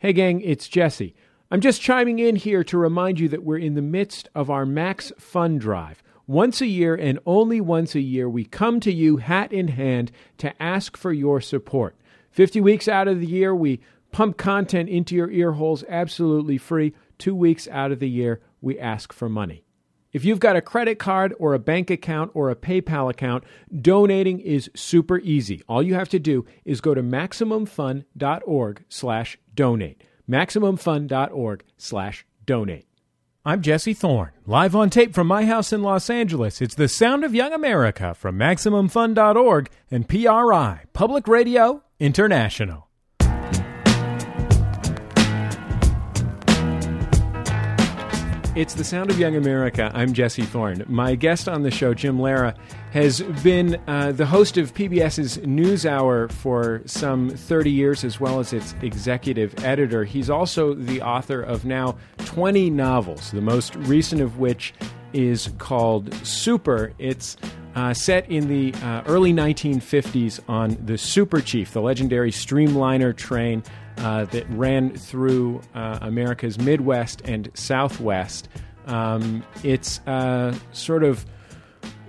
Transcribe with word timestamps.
Hey, 0.00 0.12
gang, 0.12 0.42
it's 0.42 0.68
Jesse. 0.68 1.12
I'm 1.50 1.60
just 1.60 1.82
chiming 1.82 2.20
in 2.20 2.36
here 2.36 2.62
to 2.62 2.78
remind 2.78 3.18
you 3.18 3.28
that 3.30 3.42
we're 3.42 3.58
in 3.58 3.74
the 3.74 3.82
midst 3.82 4.28
of 4.32 4.48
our 4.48 4.64
Max 4.64 5.10
Fund 5.18 5.60
Drive. 5.60 6.04
Once 6.24 6.60
a 6.60 6.68
year 6.68 6.94
and 6.94 7.18
only 7.26 7.60
once 7.60 7.96
a 7.96 8.00
year, 8.00 8.30
we 8.30 8.44
come 8.44 8.78
to 8.78 8.92
you 8.92 9.16
hat 9.16 9.52
in 9.52 9.66
hand 9.66 10.12
to 10.36 10.62
ask 10.62 10.96
for 10.96 11.12
your 11.12 11.40
support. 11.40 11.96
50 12.30 12.60
weeks 12.60 12.86
out 12.86 13.08
of 13.08 13.18
the 13.18 13.26
year, 13.26 13.52
we 13.52 13.80
pump 14.12 14.36
content 14.36 14.88
into 14.88 15.16
your 15.16 15.32
ear 15.32 15.50
holes 15.50 15.82
absolutely 15.88 16.58
free. 16.58 16.94
Two 17.18 17.34
weeks 17.34 17.66
out 17.66 17.90
of 17.90 17.98
the 17.98 18.08
year, 18.08 18.40
we 18.60 18.78
ask 18.78 19.12
for 19.12 19.28
money. 19.28 19.64
If 20.10 20.24
you've 20.24 20.40
got 20.40 20.56
a 20.56 20.62
credit 20.62 20.98
card 20.98 21.34
or 21.38 21.52
a 21.52 21.58
bank 21.58 21.90
account 21.90 22.30
or 22.32 22.50
a 22.50 22.56
PayPal 22.56 23.10
account, 23.10 23.44
donating 23.82 24.40
is 24.40 24.70
super 24.74 25.18
easy. 25.18 25.60
All 25.68 25.82
you 25.82 25.94
have 25.94 26.08
to 26.10 26.18
do 26.18 26.46
is 26.64 26.80
go 26.80 26.94
to 26.94 27.02
maximumfun.org 27.02 28.84
slash 28.88 29.38
donate. 29.58 30.04
maximumfun.org 30.30 31.64
slash 31.76 32.24
donate. 32.46 32.86
I'm 33.44 33.60
Jesse 33.60 33.94
Thorn, 33.94 34.30
live 34.46 34.76
on 34.76 34.88
tape 34.88 35.14
from 35.14 35.26
my 35.26 35.46
house 35.46 35.72
in 35.72 35.82
Los 35.82 36.08
Angeles. 36.08 36.62
It's 36.62 36.76
the 36.76 36.86
sound 36.86 37.24
of 37.24 37.34
young 37.34 37.52
America 37.52 38.14
from 38.14 38.38
MaximumFun.org 38.38 39.70
and 39.90 40.08
PRI, 40.08 40.84
Public 40.92 41.26
Radio 41.26 41.82
International. 41.98 42.87
It's 48.58 48.74
the 48.74 48.82
sound 48.82 49.08
of 49.08 49.20
young 49.20 49.36
America. 49.36 49.88
I'm 49.94 50.12
Jesse 50.12 50.42
Thorn. 50.42 50.82
My 50.88 51.14
guest 51.14 51.48
on 51.48 51.62
the 51.62 51.70
show, 51.70 51.94
Jim 51.94 52.18
Lehrer, 52.18 52.56
has 52.90 53.22
been 53.44 53.80
uh, 53.86 54.10
the 54.10 54.26
host 54.26 54.56
of 54.56 54.74
PBS's 54.74 55.38
NewsHour 55.38 56.32
for 56.32 56.82
some 56.84 57.30
30 57.30 57.70
years, 57.70 58.02
as 58.02 58.18
well 58.18 58.40
as 58.40 58.52
its 58.52 58.74
executive 58.82 59.54
editor. 59.64 60.02
He's 60.02 60.28
also 60.28 60.74
the 60.74 61.00
author 61.02 61.40
of 61.40 61.66
now 61.66 61.98
20 62.24 62.68
novels, 62.70 63.30
the 63.30 63.40
most 63.40 63.76
recent 63.76 64.20
of 64.20 64.40
which 64.40 64.74
is 65.12 65.52
called 65.58 66.12
Super. 66.26 66.92
It's 66.98 67.36
uh, 67.76 67.94
set 67.94 68.28
in 68.28 68.48
the 68.48 68.74
uh, 68.82 69.04
early 69.06 69.32
1950s 69.32 70.40
on 70.48 70.76
the 70.84 70.98
Super 70.98 71.40
Chief, 71.40 71.72
the 71.72 71.80
legendary 71.80 72.32
streamliner 72.32 73.16
train 73.16 73.62
uh, 73.98 74.24
that 74.26 74.48
ran 74.50 74.96
through 74.96 75.60
uh, 75.74 75.98
America's 76.02 76.58
Midwest 76.58 77.20
and 77.24 77.50
Southwest. 77.54 78.48
Um, 78.86 79.44
it's 79.62 80.00
uh, 80.06 80.56
sort 80.72 81.04
of 81.04 81.26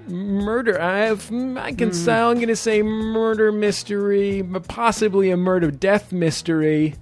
murder. 0.07 0.81
I 0.81 0.99
have. 0.99 1.31
I 1.57 1.73
can 1.73 1.93
say 1.93 2.13
I'm 2.13 2.35
going 2.35 2.47
to 2.47 2.55
say 2.55 2.81
murder 2.81 3.51
mystery, 3.51 4.41
but 4.41 4.67
possibly 4.67 5.31
a 5.31 5.37
murder 5.37 5.71
death 5.71 6.11
mystery. 6.11 6.95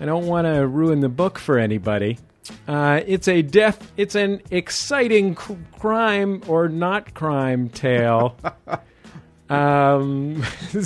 I 0.00 0.04
don't 0.04 0.26
want 0.26 0.46
to 0.46 0.66
ruin 0.66 1.00
the 1.00 1.08
book 1.08 1.38
for 1.38 1.58
anybody. 1.58 2.18
Uh, 2.66 3.00
it's 3.06 3.28
a 3.28 3.42
death. 3.42 3.92
It's 3.96 4.14
an 4.14 4.40
exciting 4.50 5.34
cr- 5.34 5.54
crime 5.78 6.42
or 6.46 6.68
not 6.68 7.14
crime 7.14 7.68
tale. 7.68 8.36
um, 9.50 10.42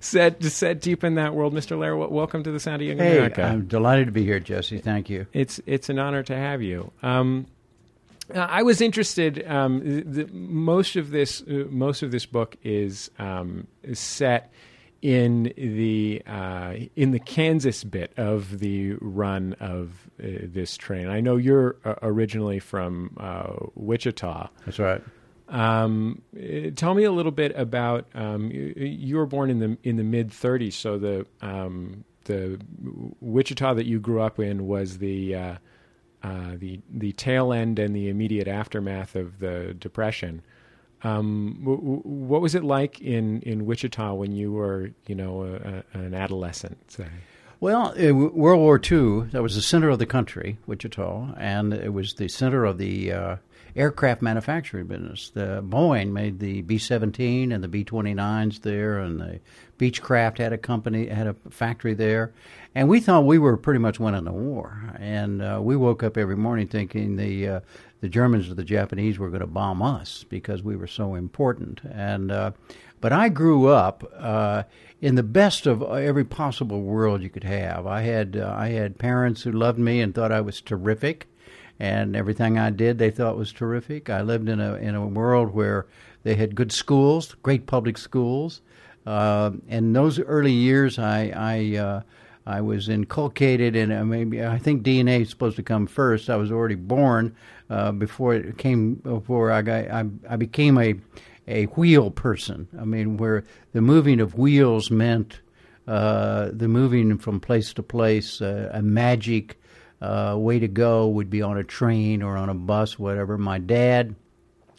set 0.00 0.42
set 0.44 0.80
deep 0.80 1.04
in 1.04 1.14
that 1.16 1.34
world, 1.34 1.52
Mr. 1.54 1.70
W- 1.70 2.08
Welcome 2.10 2.42
to 2.44 2.50
the 2.52 2.60
Sound 2.60 2.82
of 2.82 2.88
Young 2.88 2.98
Hey, 2.98 3.16
America. 3.16 3.42
I'm 3.42 3.66
delighted 3.66 4.06
to 4.06 4.12
be 4.12 4.24
here, 4.24 4.40
Jesse. 4.40 4.78
Thank 4.78 5.10
you. 5.10 5.26
It's 5.32 5.60
it's 5.66 5.88
an 5.88 5.98
honor 5.98 6.22
to 6.24 6.36
have 6.36 6.62
you. 6.62 6.92
Um, 7.02 7.46
I 8.34 8.62
was 8.62 8.80
interested. 8.80 9.46
Um, 9.46 9.80
the, 9.84 10.26
most 10.32 10.96
of 10.96 11.10
this 11.10 11.42
uh, 11.42 11.64
most 11.68 12.02
of 12.02 12.10
this 12.10 12.26
book 12.26 12.56
is, 12.62 13.10
um, 13.18 13.66
is 13.82 13.98
set 13.98 14.52
in 15.02 15.52
the 15.56 16.22
uh, 16.26 16.74
in 16.96 17.12
the 17.12 17.20
Kansas 17.20 17.84
bit 17.84 18.12
of 18.16 18.58
the 18.58 18.94
run 19.00 19.54
of 19.60 20.10
uh, 20.18 20.26
this 20.42 20.76
train. 20.76 21.08
I 21.08 21.20
know 21.20 21.36
you're 21.36 21.76
uh, 21.84 21.94
originally 22.02 22.58
from 22.58 23.16
uh, 23.18 23.52
Wichita. 23.74 24.48
That's 24.64 24.78
right. 24.78 25.02
Um, 25.48 26.22
uh, 26.36 26.70
tell 26.74 26.94
me 26.94 27.04
a 27.04 27.12
little 27.12 27.32
bit 27.32 27.52
about 27.56 28.06
um, 28.14 28.50
you, 28.50 28.74
you 28.76 29.16
were 29.16 29.26
born 29.26 29.50
in 29.50 29.58
the 29.60 29.78
in 29.84 29.96
the 29.96 30.04
mid 30.04 30.30
30s, 30.30 30.72
so 30.72 30.98
the 30.98 31.26
um, 31.40 32.04
the 32.24 32.58
Wichita 33.20 33.74
that 33.74 33.86
you 33.86 34.00
grew 34.00 34.20
up 34.20 34.38
in 34.38 34.66
was 34.66 34.98
the 34.98 35.34
uh, 35.34 35.54
uh, 36.22 36.52
the 36.56 36.80
the 36.90 37.12
tail 37.12 37.52
end 37.52 37.78
and 37.78 37.94
the 37.94 38.08
immediate 38.08 38.48
aftermath 38.48 39.14
of 39.14 39.38
the 39.38 39.74
depression. 39.78 40.42
Um, 41.02 41.58
w- 41.60 41.78
w- 41.78 42.02
what 42.02 42.40
was 42.40 42.54
it 42.54 42.64
like 42.64 43.00
in, 43.00 43.42
in 43.42 43.66
Wichita 43.66 44.14
when 44.14 44.32
you 44.32 44.52
were 44.52 44.90
you 45.06 45.14
know 45.14 45.42
a, 45.42 45.98
a, 45.98 46.02
an 46.02 46.14
adolescent? 46.14 46.90
Say? 46.90 47.06
Well, 47.60 47.94
uh, 47.98 48.12
World 48.12 48.60
War 48.60 48.76
II, 48.76 49.28
that 49.30 49.42
was 49.42 49.54
the 49.54 49.62
center 49.62 49.88
of 49.88 49.98
the 49.98 50.06
country, 50.06 50.58
Wichita, 50.66 51.34
and 51.38 51.72
it 51.72 51.92
was 51.92 52.14
the 52.14 52.28
center 52.28 52.64
of 52.64 52.76
the 52.76 53.12
uh, 53.12 53.36
aircraft 53.76 54.22
manufacturing 54.22 54.86
business. 54.86 55.30
The 55.30 55.62
Boeing 55.62 56.12
made 56.12 56.38
the 56.38 56.62
B 56.62 56.78
17 56.78 57.52
and 57.52 57.62
the 57.62 57.68
B 57.68 57.84
29s 57.84 58.62
there, 58.62 58.98
and 58.98 59.20
the 59.20 59.40
Beechcraft 59.78 60.38
had 60.38 60.52
a 60.52 60.58
company, 60.58 61.06
had 61.06 61.26
a 61.26 61.34
factory 61.50 61.94
there. 61.94 62.32
And 62.74 62.88
we 62.88 63.00
thought 63.00 63.24
we 63.24 63.38
were 63.38 63.56
pretty 63.56 63.78
much 63.78 64.00
winning 64.00 64.24
the 64.24 64.32
war. 64.32 64.94
And 64.98 65.42
uh, 65.42 65.60
we 65.62 65.76
woke 65.76 66.02
up 66.02 66.16
every 66.16 66.36
morning 66.36 66.68
thinking 66.68 67.16
the 67.16 67.48
uh, 67.48 67.60
the 68.00 68.08
Germans 68.08 68.50
or 68.50 68.54
the 68.54 68.64
Japanese 68.64 69.18
were 69.18 69.30
going 69.30 69.40
to 69.40 69.46
bomb 69.46 69.82
us 69.82 70.24
because 70.28 70.62
we 70.62 70.76
were 70.76 70.86
so 70.86 71.14
important. 71.14 71.80
And 71.90 72.30
uh, 72.30 72.52
but 73.00 73.12
I 73.12 73.28
grew 73.28 73.68
up 73.68 74.04
uh, 74.16 74.64
in 75.00 75.14
the 75.14 75.22
best 75.22 75.66
of 75.66 75.82
every 75.82 76.24
possible 76.24 76.82
world 76.82 77.22
you 77.22 77.30
could 77.30 77.44
have. 77.44 77.86
I 77.86 78.02
had 78.02 78.36
uh, 78.36 78.54
I 78.56 78.68
had 78.68 78.98
parents 78.98 79.42
who 79.42 79.52
loved 79.52 79.78
me 79.78 80.00
and 80.00 80.14
thought 80.14 80.32
I 80.32 80.40
was 80.40 80.60
terrific, 80.60 81.26
and 81.78 82.16
everything 82.16 82.58
I 82.58 82.70
did 82.70 82.98
they 82.98 83.10
thought 83.10 83.36
was 83.36 83.52
terrific. 83.52 84.08
I 84.10 84.22
lived 84.22 84.48
in 84.48 84.60
a 84.60 84.74
in 84.74 84.94
a 84.94 85.06
world 85.06 85.52
where 85.54 85.86
they 86.22 86.34
had 86.34 86.54
good 86.54 86.72
schools, 86.72 87.34
great 87.42 87.66
public 87.66 87.98
schools. 87.98 88.62
Uh, 89.06 89.52
in 89.68 89.92
those 89.92 90.18
early 90.18 90.52
years, 90.52 90.98
I 90.98 91.32
I 91.36 91.76
uh, 91.76 92.02
I 92.46 92.60
was 92.60 92.88
inculcated 92.88 93.76
in 93.76 93.92
uh, 93.92 94.04
maybe 94.04 94.44
I 94.44 94.58
think 94.58 94.82
DNA 94.82 95.22
is 95.22 95.30
supposed 95.30 95.56
to 95.56 95.62
come 95.62 95.86
first. 95.86 96.30
I 96.30 96.36
was 96.36 96.50
already 96.50 96.74
born 96.74 97.34
uh, 97.68 97.92
before 97.92 98.34
it 98.34 98.58
came 98.58 98.94
before 98.94 99.52
I 99.52 99.62
got 99.62 99.90
I, 99.90 100.04
I 100.28 100.36
became 100.36 100.78
a 100.78 100.94
a 101.48 101.66
wheel 101.66 102.10
person. 102.10 102.68
I 102.80 102.84
mean, 102.84 103.16
where 103.18 103.44
the 103.72 103.80
moving 103.80 104.20
of 104.20 104.36
wheels 104.36 104.90
meant 104.90 105.40
uh, 105.86 106.50
the 106.52 106.66
moving 106.68 107.18
from 107.18 107.38
place 107.38 107.72
to 107.74 107.82
place. 107.82 108.40
Uh, 108.40 108.70
a 108.72 108.82
magic 108.82 109.56
uh, 110.00 110.36
way 110.38 110.58
to 110.58 110.68
go 110.68 111.08
would 111.08 111.30
be 111.30 111.42
on 111.42 111.56
a 111.56 111.64
train 111.64 112.22
or 112.22 112.36
on 112.36 112.48
a 112.48 112.54
bus, 112.54 112.98
whatever. 112.98 113.38
My 113.38 113.58
dad 113.58 114.14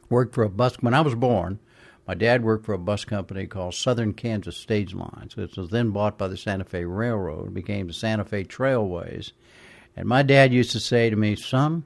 worked 0.09 0.35
for 0.35 0.43
a 0.43 0.49
bus 0.49 0.75
when 0.81 0.93
I 0.93 1.01
was 1.01 1.15
born. 1.15 1.59
My 2.07 2.13
dad 2.13 2.43
worked 2.43 2.65
for 2.65 2.73
a 2.73 2.79
bus 2.79 3.03
company 3.03 3.47
called 3.47 3.73
Southern 3.73 4.13
Kansas 4.13 4.55
Stage 4.55 4.93
Lines, 4.93 5.35
which 5.35 5.57
was 5.57 5.69
then 5.69 5.91
bought 5.91 6.17
by 6.17 6.29
the 6.29 6.37
Santa 6.37 6.63
Fe 6.63 6.85
Railroad, 6.85 7.53
became 7.53 7.87
the 7.87 7.93
Santa 7.93 8.23
Fe 8.23 8.45
Trailways. 8.45 9.33
And 9.95 10.07
my 10.07 10.23
dad 10.23 10.53
used 10.53 10.71
to 10.71 10.79
say 10.79 11.09
to 11.09 11.15
me, 11.15 11.35
Son, 11.35 11.83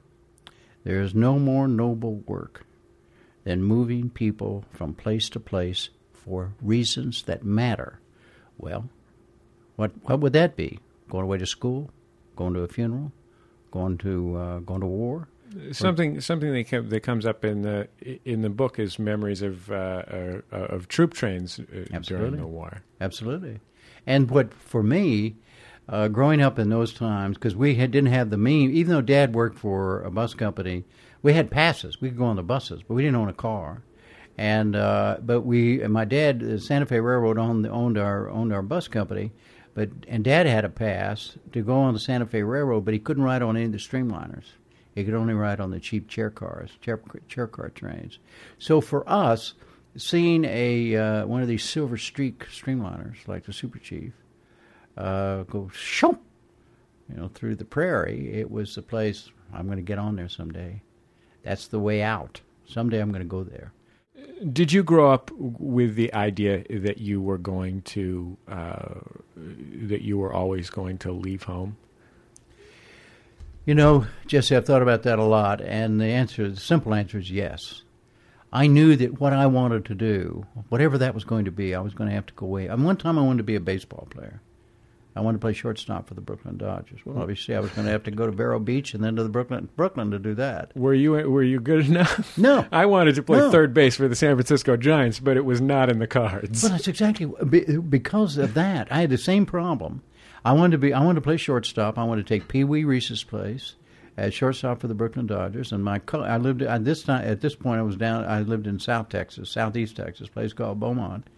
there 0.84 1.00
is 1.00 1.14
no 1.14 1.38
more 1.38 1.66
noble 1.66 2.16
work 2.26 2.66
than 3.44 3.64
moving 3.64 4.10
people 4.10 4.64
from 4.70 4.94
place 4.94 5.28
to 5.30 5.40
place 5.40 5.88
for 6.12 6.54
reasons 6.60 7.22
that 7.24 7.44
matter. 7.44 7.98
Well, 8.58 8.88
what 9.76 9.92
what 10.04 10.20
would 10.20 10.34
that 10.34 10.54
be? 10.54 10.78
Going 11.08 11.24
away 11.24 11.38
to 11.38 11.46
school, 11.46 11.90
going 12.36 12.54
to 12.54 12.60
a 12.60 12.68
funeral, 12.68 13.12
going 13.72 13.98
to 13.98 14.36
uh, 14.36 14.58
going 14.60 14.80
to 14.80 14.86
war? 14.86 15.28
Something 15.72 16.20
something 16.20 16.52
that, 16.52 16.70
com- 16.70 16.88
that 16.88 17.00
comes 17.00 17.26
up 17.26 17.44
in 17.44 17.62
the 17.62 17.88
in 18.24 18.40
the 18.42 18.48
book 18.48 18.78
is 18.78 18.98
memories 18.98 19.42
of 19.42 19.70
uh, 19.70 19.74
uh, 19.74 20.40
of 20.50 20.88
troop 20.88 21.12
trains 21.12 21.58
uh, 21.58 21.98
during 21.98 22.36
the 22.36 22.46
war. 22.46 22.82
Absolutely. 23.00 23.60
And 24.06 24.30
what 24.30 24.54
for 24.54 24.82
me, 24.82 25.36
uh, 25.88 26.08
growing 26.08 26.40
up 26.40 26.58
in 26.58 26.70
those 26.70 26.92
times, 26.92 27.36
because 27.36 27.54
we 27.54 27.74
had, 27.74 27.90
didn't 27.90 28.12
have 28.12 28.30
the 28.30 28.38
means, 28.38 28.72
even 28.72 28.92
though 28.92 29.02
Dad 29.02 29.34
worked 29.34 29.58
for 29.58 30.02
a 30.02 30.10
bus 30.10 30.34
company, 30.34 30.84
we 31.22 31.34
had 31.34 31.50
passes. 31.50 32.00
We 32.00 32.08
could 32.08 32.18
go 32.18 32.24
on 32.24 32.36
the 32.36 32.42
buses, 32.42 32.82
but 32.82 32.94
we 32.94 33.02
didn't 33.02 33.16
own 33.16 33.28
a 33.28 33.34
car. 33.34 33.82
And 34.38 34.74
uh, 34.74 35.18
but 35.20 35.42
we, 35.42 35.82
and 35.82 35.92
my 35.92 36.06
dad, 36.06 36.40
the 36.40 36.58
Santa 36.58 36.86
Fe 36.86 37.00
Railroad 37.00 37.36
owned 37.36 37.66
owned 37.66 37.98
our 37.98 38.30
owned 38.30 38.52
our 38.52 38.62
bus 38.62 38.88
company, 38.88 39.32
but 39.74 39.90
and 40.06 40.22
Dad 40.24 40.46
had 40.46 40.64
a 40.64 40.68
pass 40.68 41.38
to 41.52 41.62
go 41.62 41.74
on 41.76 41.94
the 41.94 42.00
Santa 42.00 42.26
Fe 42.26 42.42
Railroad, 42.42 42.84
but 42.84 42.94
he 42.94 43.00
couldn't 43.00 43.22
ride 43.22 43.42
on 43.42 43.56
any 43.56 43.66
of 43.66 43.72
the 43.72 43.78
streamliners. 43.78 44.44
He 44.94 45.04
could 45.04 45.14
only 45.14 45.34
ride 45.34 45.60
on 45.60 45.70
the 45.70 45.80
cheap 45.80 46.08
chair 46.08 46.28
cars, 46.28 46.70
chair, 46.80 47.00
chair 47.28 47.46
car 47.46 47.70
trains. 47.70 48.18
So 48.58 48.80
for 48.82 49.08
us, 49.08 49.54
seeing 49.96 50.44
a 50.44 50.96
uh, 50.96 51.26
one 51.26 51.42
of 51.42 51.48
these 51.48 51.64
silver 51.64 51.96
streak 51.96 52.46
streamliners 52.48 53.26
like 53.26 53.44
the 53.44 53.52
Super 53.52 53.78
Chief 53.78 54.12
uh, 54.96 55.44
go 55.44 55.70
shoo, 55.72 56.18
you 57.08 57.16
know, 57.16 57.28
through 57.28 57.56
the 57.56 57.64
prairie, 57.64 58.34
it 58.34 58.50
was 58.50 58.74
the 58.74 58.82
place 58.82 59.30
I'm 59.52 59.66
going 59.66 59.78
to 59.78 59.82
get 59.82 59.98
on 59.98 60.16
there 60.16 60.28
someday. 60.28 60.82
That's 61.42 61.66
the 61.68 61.80
way 61.80 62.02
out. 62.02 62.40
Someday 62.66 63.00
I'm 63.00 63.10
going 63.10 63.22
to 63.22 63.28
go 63.28 63.42
there. 63.42 63.72
Did 64.52 64.72
you 64.72 64.82
grow 64.82 65.10
up 65.12 65.30
with 65.36 65.94
the 65.94 66.12
idea 66.14 66.64
that 66.68 66.98
you 66.98 67.20
were 67.20 67.38
going 67.38 67.82
to 67.82 68.36
uh, 68.48 69.00
that 69.36 70.02
you 70.02 70.18
were 70.18 70.32
always 70.32 70.70
going 70.70 70.98
to 70.98 71.12
leave 71.12 71.44
home? 71.44 71.76
You 73.64 73.76
know, 73.76 74.06
Jesse, 74.26 74.56
I've 74.56 74.66
thought 74.66 74.82
about 74.82 75.04
that 75.04 75.20
a 75.20 75.24
lot, 75.24 75.60
and 75.60 76.00
the 76.00 76.06
answer, 76.06 76.50
the 76.50 76.60
simple 76.60 76.94
answer 76.94 77.18
is 77.18 77.30
yes. 77.30 77.82
I 78.52 78.66
knew 78.66 78.96
that 78.96 79.20
what 79.20 79.32
I 79.32 79.46
wanted 79.46 79.84
to 79.86 79.94
do, 79.94 80.44
whatever 80.68 80.98
that 80.98 81.14
was 81.14 81.24
going 81.24 81.44
to 81.46 81.52
be, 81.52 81.74
I 81.74 81.80
was 81.80 81.94
going 81.94 82.10
to 82.10 82.14
have 82.14 82.26
to 82.26 82.34
go 82.34 82.46
away. 82.46 82.68
Mean, 82.68 82.82
one 82.82 82.96
time 82.96 83.18
I 83.18 83.22
wanted 83.22 83.38
to 83.38 83.44
be 83.44 83.54
a 83.54 83.60
baseball 83.60 84.08
player. 84.10 84.40
I 85.14 85.20
wanted 85.20 85.38
to 85.38 85.40
play 85.42 85.52
shortstop 85.52 86.08
for 86.08 86.14
the 86.14 86.20
Brooklyn 86.22 86.56
Dodgers. 86.56 87.00
Well, 87.04 87.18
obviously, 87.20 87.54
I 87.54 87.60
was 87.60 87.70
going 87.72 87.84
to 87.84 87.92
have 87.92 88.02
to 88.04 88.10
go 88.10 88.24
to 88.24 88.32
Vero 88.32 88.58
Beach 88.58 88.94
and 88.94 89.04
then 89.04 89.14
to 89.16 89.22
the 89.22 89.28
Brooklyn 89.28 89.68
Brooklyn 89.76 90.10
to 90.10 90.18
do 90.18 90.34
that. 90.36 90.74
Were 90.74 90.94
you 90.94 91.12
were 91.12 91.42
you 91.42 91.60
good 91.60 91.86
enough? 91.86 92.36
No, 92.38 92.66
I 92.72 92.86
wanted 92.86 93.14
to 93.16 93.22
play 93.22 93.38
No. 93.38 93.50
third 93.50 93.74
base 93.74 93.96
for 93.96 94.08
the 94.08 94.16
San 94.16 94.36
Francisco 94.36 94.76
Giants, 94.76 95.20
but 95.20 95.36
it 95.36 95.44
was 95.44 95.60
not 95.60 95.90
in 95.90 95.98
the 95.98 96.06
cards. 96.06 96.62
But 96.62 96.70
that's 96.70 96.88
exactly 96.88 97.26
because 97.26 98.38
of 98.38 98.54
that. 98.54 98.88
I 98.90 99.00
had 99.02 99.10
the 99.10 99.18
same 99.18 99.44
problem. 99.46 100.02
I 100.44 100.52
wanted 100.52 100.72
to 100.72 100.78
be. 100.78 100.92
I 100.94 101.00
wanted 101.04 101.16
to 101.20 101.24
play 101.24 101.36
shortstop. 101.36 101.98
I 101.98 102.04
wanted 102.04 102.26
to 102.26 102.34
take 102.34 102.48
Pee 102.48 102.64
Wee 102.64 102.84
Reese's 102.84 103.22
place 103.22 103.76
at 104.16 104.32
shortstop 104.34 104.80
for 104.80 104.88
the 104.88 104.94
Brooklyn 104.94 105.26
Dodgers. 105.26 105.72
And 105.72 105.84
my 105.84 106.00
I 106.14 106.38
lived 106.38 106.62
at 106.62 106.84
this 106.84 107.02
time. 107.02 107.26
At 107.28 107.40
this 107.42 107.54
point, 107.54 107.78
I 107.80 107.82
was 107.82 107.96
down. 107.96 108.24
I 108.24 108.40
lived 108.40 108.66
in 108.66 108.78
South 108.78 109.08
Texas, 109.10 109.50
Southeast 109.50 109.96
Texas, 109.96 110.28
a 110.28 110.30
place 110.30 110.52
called 110.54 110.80
Beaumont. 110.80 111.28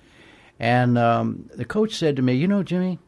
And 0.61 0.97
um, 0.97 1.51
the 1.57 1.65
coach 1.65 1.95
said 1.97 2.17
to 2.17 2.23
me, 2.23 2.35
"You 2.35 2.47
know, 2.47 2.63
Jimmy." 2.63 3.01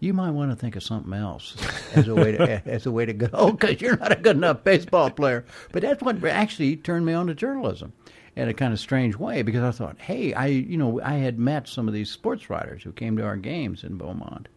You 0.00 0.14
might 0.14 0.30
want 0.30 0.50
to 0.50 0.56
think 0.56 0.76
of 0.76 0.82
something 0.82 1.12
else 1.12 1.56
as 1.94 2.08
a 2.08 2.14
way 2.14 2.32
to 2.32 2.62
as 2.66 2.86
a 2.86 2.90
way 2.90 3.04
to 3.04 3.12
go 3.12 3.52
because 3.52 3.80
you're 3.80 3.98
not 3.98 4.12
a 4.12 4.16
good 4.16 4.36
enough 4.36 4.64
baseball 4.64 5.10
player. 5.10 5.44
But 5.72 5.82
that's 5.82 6.02
what 6.02 6.24
actually 6.24 6.76
turned 6.76 7.04
me 7.04 7.12
on 7.12 7.26
to 7.26 7.34
journalism 7.34 7.92
in 8.34 8.48
a 8.48 8.54
kind 8.54 8.72
of 8.72 8.80
strange 8.80 9.16
way 9.16 9.42
because 9.42 9.62
I 9.62 9.70
thought, 9.76 9.98
hey, 10.00 10.32
I 10.32 10.46
you 10.46 10.78
know 10.78 11.00
I 11.02 11.14
had 11.14 11.38
met 11.38 11.68
some 11.68 11.86
of 11.86 11.94
these 11.94 12.10
sports 12.10 12.48
writers 12.48 12.82
who 12.82 12.92
came 12.92 13.16
to 13.18 13.24
our 13.24 13.36
games 13.36 13.84
in 13.84 13.98
Beaumont, 13.98 14.48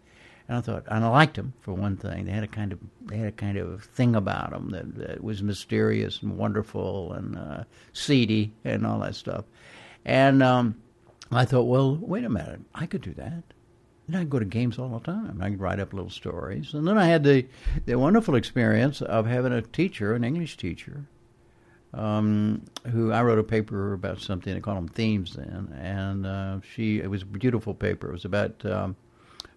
and 0.48 0.57
I 0.57 0.62
thought 0.62 0.86
and 0.88 1.04
I 1.04 1.10
liked 1.10 1.36
them 1.36 1.54
for 1.60 1.74
one 1.74 1.98
thing. 1.98 2.25
They 2.25 2.31
had 2.31 2.44
a 2.44 2.48
kind 2.48 2.72
of 2.72 2.80
they 3.01 3.18
had 3.18 3.28
a 3.28 3.34
kind 3.34 3.57
of 3.57 3.84
thing 3.84 4.16
about 4.16 4.51
them 4.51 4.69
that, 4.69 4.96
that 4.96 5.24
was 5.24 5.44
mysterious 5.44 6.22
and 6.22 6.38
wonderful 6.38 7.12
and 7.12 7.38
uh, 7.38 7.63
seedy 7.92 8.54
and 8.63 8.88
all 8.88 9.00
that 9.00 9.16
stuff. 9.16 9.44
And 10.06 10.42
um, 10.42 10.75
I 11.31 11.46
thought, 11.46 11.63
well, 11.63 11.96
wait 11.96 12.24
a 12.24 12.30
minute, 12.30 12.62
I 12.74 12.86
could 12.86 13.01
do 13.01 13.13
that. 13.16 13.44
And 14.07 14.17
I'd 14.17 14.29
go 14.29 14.39
to 14.39 14.45
games 14.45 14.77
all 14.77 14.89
the 14.89 15.00
time. 15.00 15.39
I 15.41 15.50
could 15.50 15.59
write 15.61 15.79
up 15.79 15.94
little 15.94 16.09
stories. 16.09 16.73
And 16.73 16.85
then 16.88 16.97
I 16.97 17.05
had 17.05 17.23
the, 17.23 17.45
the 17.85 17.97
wonderful 17.97 18.35
experience 18.35 19.01
of 19.01 19.25
having 19.25 19.53
a 19.53 19.61
teacher, 19.61 20.13
an 20.13 20.25
English 20.25 20.57
teacher, 20.57 21.05
um, 21.94 22.63
who 22.91 23.11
I 23.11 23.21
wrote 23.21 23.39
a 23.39 23.44
paper 23.44 23.94
about 23.94 24.19
something. 24.19 24.55
I 24.55 24.59
called 24.59 24.77
them 24.77 24.88
themes 24.89 25.35
then, 25.35 25.73
and 25.79 26.25
uh, 26.25 26.59
she 26.73 27.00
it 27.00 27.09
was 27.09 27.21
a 27.21 27.25
beautiful 27.25 27.73
paper. 27.73 28.09
It 28.09 28.13
was 28.13 28.25
about. 28.25 28.65
Um, 28.65 28.95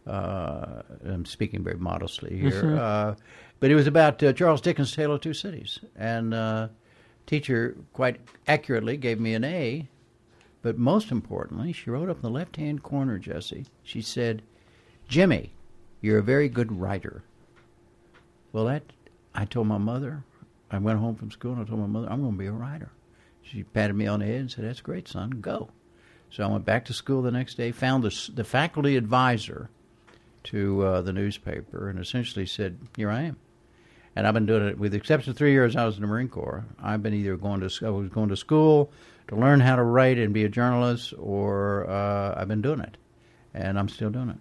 uh, 0.07 0.83
I'm 1.05 1.25
speaking 1.25 1.65
very 1.65 1.79
modestly 1.79 2.39
here, 2.39 2.77
uh, 2.79 3.17
but 3.59 3.73
it 3.73 3.75
was 3.75 3.89
about 3.89 4.23
uh, 4.23 4.33
Charles 4.33 4.61
Dickens' 4.61 4.95
Tale 4.95 5.13
of 5.13 5.21
Two 5.21 5.35
Cities, 5.35 5.81
and 5.97 6.33
uh, 6.33 6.69
teacher 7.27 7.77
quite 7.93 8.21
accurately 8.47 8.97
gave 8.97 9.19
me 9.19 9.35
an 9.35 9.43
A. 9.43 9.89
But 10.67 10.79
most 10.79 11.13
importantly, 11.13 11.73
she 11.73 11.91
wrote 11.91 12.11
up 12.11 12.17
in 12.17 12.23
the 12.23 12.29
left-hand 12.29 12.83
corner, 12.83 13.21
Jesse. 13.21 13.67
She 13.85 14.03
said, 14.03 14.43
"Jimmy, 15.07 15.53
you're 16.01 16.19
a 16.19 16.25
very 16.25 16.49
good 16.49 16.81
writer." 16.81 17.23
Well, 18.53 18.65
that 18.65 18.83
I 19.33 19.45
told 19.45 19.69
my 19.69 19.79
mother. 19.79 20.25
I 20.69 20.79
went 20.79 20.99
home 20.99 21.15
from 21.15 21.31
school 21.31 21.53
and 21.53 21.63
I 21.63 21.65
told 21.65 21.79
my 21.79 21.87
mother, 21.87 22.11
I'm 22.11 22.21
going 22.21 22.33
to 22.33 22.39
be 22.39 22.47
a 22.47 22.53
writer. 22.53 22.91
She 23.43 23.63
patted 23.63 23.95
me 23.95 24.09
on 24.09 24.19
the 24.19 24.27
head 24.27 24.41
and 24.41 24.51
said, 24.51 24.65
That's 24.65 24.81
great, 24.81 25.07
son. 25.07 25.39
Go. 25.41 25.69
So 26.31 26.43
I 26.43 26.49
went 26.49 26.65
back 26.65 26.85
to 26.87 26.93
school 26.93 27.23
the 27.23 27.31
next 27.31 27.55
day, 27.55 27.71
found 27.71 28.03
the, 28.03 28.31
the 28.35 28.43
faculty 28.43 28.97
advisor 28.97 29.71
to 30.51 30.83
uh, 30.85 31.01
the 31.01 31.13
newspaper, 31.13 31.89
and 31.89 32.01
essentially 32.01 32.45
said, 32.45 32.77
Here 32.97 33.09
I 33.09 33.23
am. 33.23 33.37
And 34.17 34.27
I've 34.27 34.35
been 34.35 34.47
doing 34.47 34.67
it, 34.67 34.81
with 34.81 34.91
the 34.91 34.99
exception 34.99 35.31
of 35.31 35.37
three 35.37 35.53
years 35.53 35.77
I 35.77 35.87
was 35.87 35.95
in 35.95 36.01
the 36.01 36.09
Marine 36.09 36.29
Corps. 36.29 36.65
I've 36.83 37.05
been 37.05 37.15
either 37.15 37.37
going 37.37 37.61
to 37.61 37.87
I 37.87 37.91
was 37.91 38.09
going 38.09 38.31
to 38.31 38.37
school 38.37 38.91
to 39.29 39.37
learn 39.37 39.61
how 39.61 39.77
to 39.77 39.83
write 39.83 40.19
and 40.19 40.33
be 40.33 40.45
a 40.45 40.49
journalist, 40.49 41.15
or 41.19 41.89
uh, 41.89 42.41
I've 42.41 42.49
been 42.49 42.63
doing 42.63 42.81
it, 42.81 42.97
and 43.55 43.79
I'm 43.79 43.89
still 43.89 44.11
doing 44.11 44.31
it. 44.31 44.37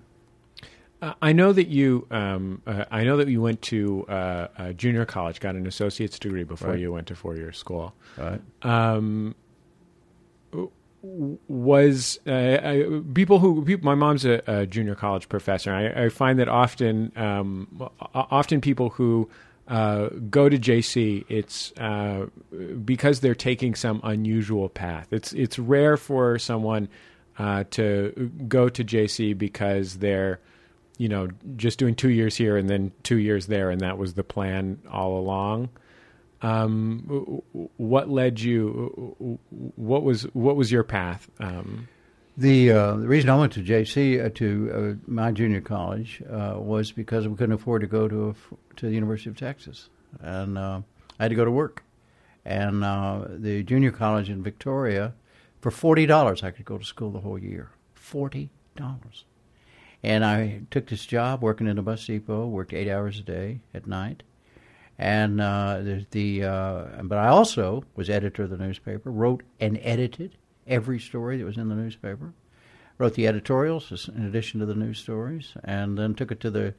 Uh, 1.01 1.13
I 1.21 1.33
know 1.33 1.51
that 1.51 1.67
you. 1.67 2.07
Um, 2.09 2.61
uh, 2.65 2.85
I 2.89 3.03
know 3.03 3.17
that 3.17 3.27
you 3.27 3.41
went 3.41 3.61
to 3.63 4.05
uh, 4.07 4.73
junior 4.73 5.05
college, 5.05 5.39
got 5.39 5.55
an 5.55 5.67
associate's 5.67 6.17
degree 6.17 6.43
before 6.43 6.69
Right. 6.71 6.79
you 6.79 6.91
went 6.93 7.07
to 7.07 7.15
four-year 7.15 7.51
school. 7.51 7.93
Right? 8.17 8.41
Um, 8.61 9.35
was 11.47 12.17
uh, 12.25 12.31
I, 12.31 13.01
people 13.13 13.38
who 13.39 13.63
people, 13.63 13.85
my 13.85 13.93
mom's 13.93 14.25
a, 14.25 14.41
a 14.47 14.65
junior 14.65 14.95
college 14.95 15.29
professor. 15.29 15.71
I, 15.71 16.05
I 16.05 16.09
find 16.09 16.39
that 16.39 16.47
often, 16.47 17.11
um, 17.15 17.67
often 18.13 18.59
people 18.61 18.89
who 18.89 19.29
uh, 19.67 20.09
go 20.29 20.47
to 20.47 20.57
JC, 20.57 21.25
it's 21.27 21.71
uh, 21.79 22.27
because 22.83 23.21
they're 23.21 23.33
taking 23.33 23.73
some 23.73 24.00
unusual 24.03 24.69
path. 24.69 25.07
It's 25.12 25.33
it's 25.33 25.57
rare 25.57 25.97
for 25.97 26.38
someone 26.38 26.88
uh, 27.39 27.63
to 27.71 28.31
go 28.47 28.69
to 28.69 28.83
JC 28.83 29.38
because 29.38 29.95
they're 29.97 30.39
you 30.97 31.09
know 31.09 31.29
just 31.56 31.79
doing 31.79 31.95
two 31.95 32.09
years 32.09 32.35
here 32.35 32.57
and 32.57 32.69
then 32.69 32.91
two 33.03 33.17
years 33.17 33.47
there, 33.47 33.71
and 33.71 33.81
that 33.81 33.97
was 33.97 34.13
the 34.13 34.23
plan 34.23 34.79
all 34.91 35.17
along. 35.17 35.69
Um, 36.41 37.41
what 37.77 38.09
led 38.09 38.39
you? 38.39 39.39
What 39.50 40.03
was 40.03 40.23
what 40.33 40.56
was 40.56 40.71
your 40.71 40.83
path? 40.83 41.27
Um, 41.39 41.88
The 42.37 42.71
uh, 42.71 42.95
the 42.97 43.07
reason 43.07 43.29
I 43.29 43.37
went 43.37 43.53
to 43.53 43.63
JC 43.63 44.23
uh, 44.23 44.29
to 44.35 44.97
uh, 45.07 45.09
my 45.09 45.31
junior 45.31 45.61
college 45.61 46.21
uh, 46.29 46.55
was 46.57 46.91
because 46.91 47.27
we 47.29 47.35
couldn't 47.35 47.55
afford 47.55 47.81
to 47.81 47.87
go 47.87 48.09
to 48.09 48.29
a 48.29 48.75
to 48.75 48.87
the 48.87 48.93
University 48.93 49.29
of 49.29 49.37
Texas, 49.37 49.89
and 50.21 50.57
uh, 50.57 50.81
I 51.17 51.23
had 51.23 51.29
to 51.29 51.35
go 51.35 51.45
to 51.45 51.51
work. 51.51 51.83
And 52.43 52.83
uh, 52.83 53.25
the 53.29 53.63
junior 53.63 53.91
college 53.91 54.29
in 54.29 54.43
Victoria, 54.43 55.13
for 55.61 55.71
forty 55.71 56.05
dollars, 56.05 56.43
I 56.43 56.51
could 56.51 56.65
go 56.65 56.77
to 56.77 56.83
school 56.83 57.09
the 57.09 57.21
whole 57.21 57.39
year. 57.39 57.71
Forty 57.93 58.49
dollars, 58.75 59.23
and 60.03 60.25
I 60.25 60.63
took 60.71 60.88
this 60.88 61.05
job 61.05 61.41
working 61.41 61.67
in 61.67 61.77
a 61.77 61.81
bus 61.81 62.05
depot. 62.05 62.47
Worked 62.47 62.73
eight 62.73 62.91
hours 62.91 63.17
a 63.17 63.23
day 63.23 63.61
at 63.73 63.88
night, 63.88 64.23
and 64.99 65.39
the, 65.39 66.05
the 66.11 66.43
uh, 66.43 66.83
but 67.03 67.17
I 67.17 67.27
also 67.27 67.85
was 67.95 68.09
editor 68.09 68.43
of 68.43 68.49
the 68.49 68.57
newspaper. 68.57 69.09
Wrote 69.09 69.43
and 69.61 69.79
edited 69.81 70.35
every 70.67 71.00
story 71.00 71.38
that 71.38 71.45
was 71.45 71.57
in 71.57 71.69
the 71.69 71.75
newspaper. 71.75 72.33
Wrote 72.97 73.15
the 73.15 73.27
editorials 73.27 74.09
in 74.15 74.25
addition 74.25 74.62
to 74.62 74.65
the 74.65 74.73
news 74.73 75.00
stories, 75.00 75.53
and 75.65 75.97
then 75.97 76.15
took 76.15 76.31
it 76.31 76.39
to 76.39 76.50
the 76.50 76.73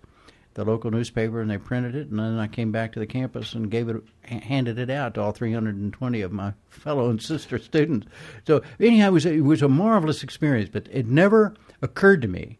the 0.56 0.64
local 0.64 0.90
newspaper 0.90 1.42
and 1.42 1.50
they 1.50 1.58
printed 1.58 1.94
it. 1.94 2.08
And 2.08 2.18
then 2.18 2.38
I 2.38 2.46
came 2.46 2.72
back 2.72 2.92
to 2.92 2.98
the 2.98 3.06
campus 3.06 3.52
and 3.52 3.70
gave 3.70 3.90
it, 3.90 4.02
handed 4.22 4.78
it 4.78 4.88
out 4.88 5.14
to 5.14 5.20
all 5.20 5.32
320 5.32 6.22
of 6.22 6.32
my 6.32 6.54
fellow 6.70 7.10
and 7.10 7.22
sister 7.22 7.58
students. 7.58 8.06
So 8.46 8.62
anyhow, 8.80 9.08
it 9.08 9.12
was 9.12 9.26
a, 9.26 9.34
it 9.34 9.40
was 9.42 9.60
a 9.60 9.68
marvelous 9.68 10.22
experience. 10.22 10.70
But 10.72 10.88
it 10.90 11.06
never 11.06 11.54
occurred 11.82 12.22
to 12.22 12.28
me 12.28 12.58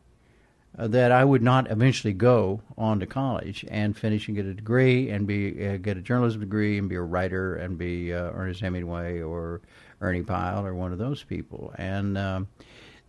uh, 0.78 0.88
that 0.88 1.10
I 1.10 1.24
would 1.24 1.42
not 1.42 1.70
eventually 1.70 2.12
go 2.12 2.60
on 2.76 3.00
to 3.00 3.06
college 3.06 3.64
and 3.68 3.96
finish 3.96 4.28
and 4.28 4.36
get 4.36 4.44
a 4.44 4.52
degree 4.52 5.08
and 5.08 5.26
be 5.26 5.66
uh, 5.66 5.78
get 5.78 5.96
a 5.96 6.02
journalism 6.02 6.40
degree 6.40 6.76
and 6.76 6.90
be 6.90 6.96
a 6.96 7.00
writer 7.00 7.56
and 7.56 7.78
be 7.78 8.12
uh, 8.12 8.30
Ernest 8.34 8.60
Hemingway 8.60 9.22
or 9.22 9.62
Ernie 10.00 10.22
Pyle 10.22 10.66
or 10.66 10.74
one 10.74 10.92
of 10.92 10.98
those 10.98 11.22
people. 11.22 11.72
And 11.76 12.18
um, 12.18 12.48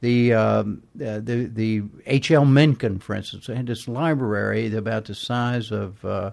the 0.01 0.33
um, 0.33 0.83
uh, 0.95 1.19
the 1.19 1.49
the 1.51 1.83
H. 2.05 2.31
L. 2.31 2.45
Mencken, 2.45 2.99
for 2.99 3.15
instance, 3.15 3.47
had 3.47 3.67
this 3.67 3.87
library 3.87 4.73
about 4.75 5.05
the 5.05 5.15
size 5.15 5.71
of 5.71 6.03
uh, 6.05 6.31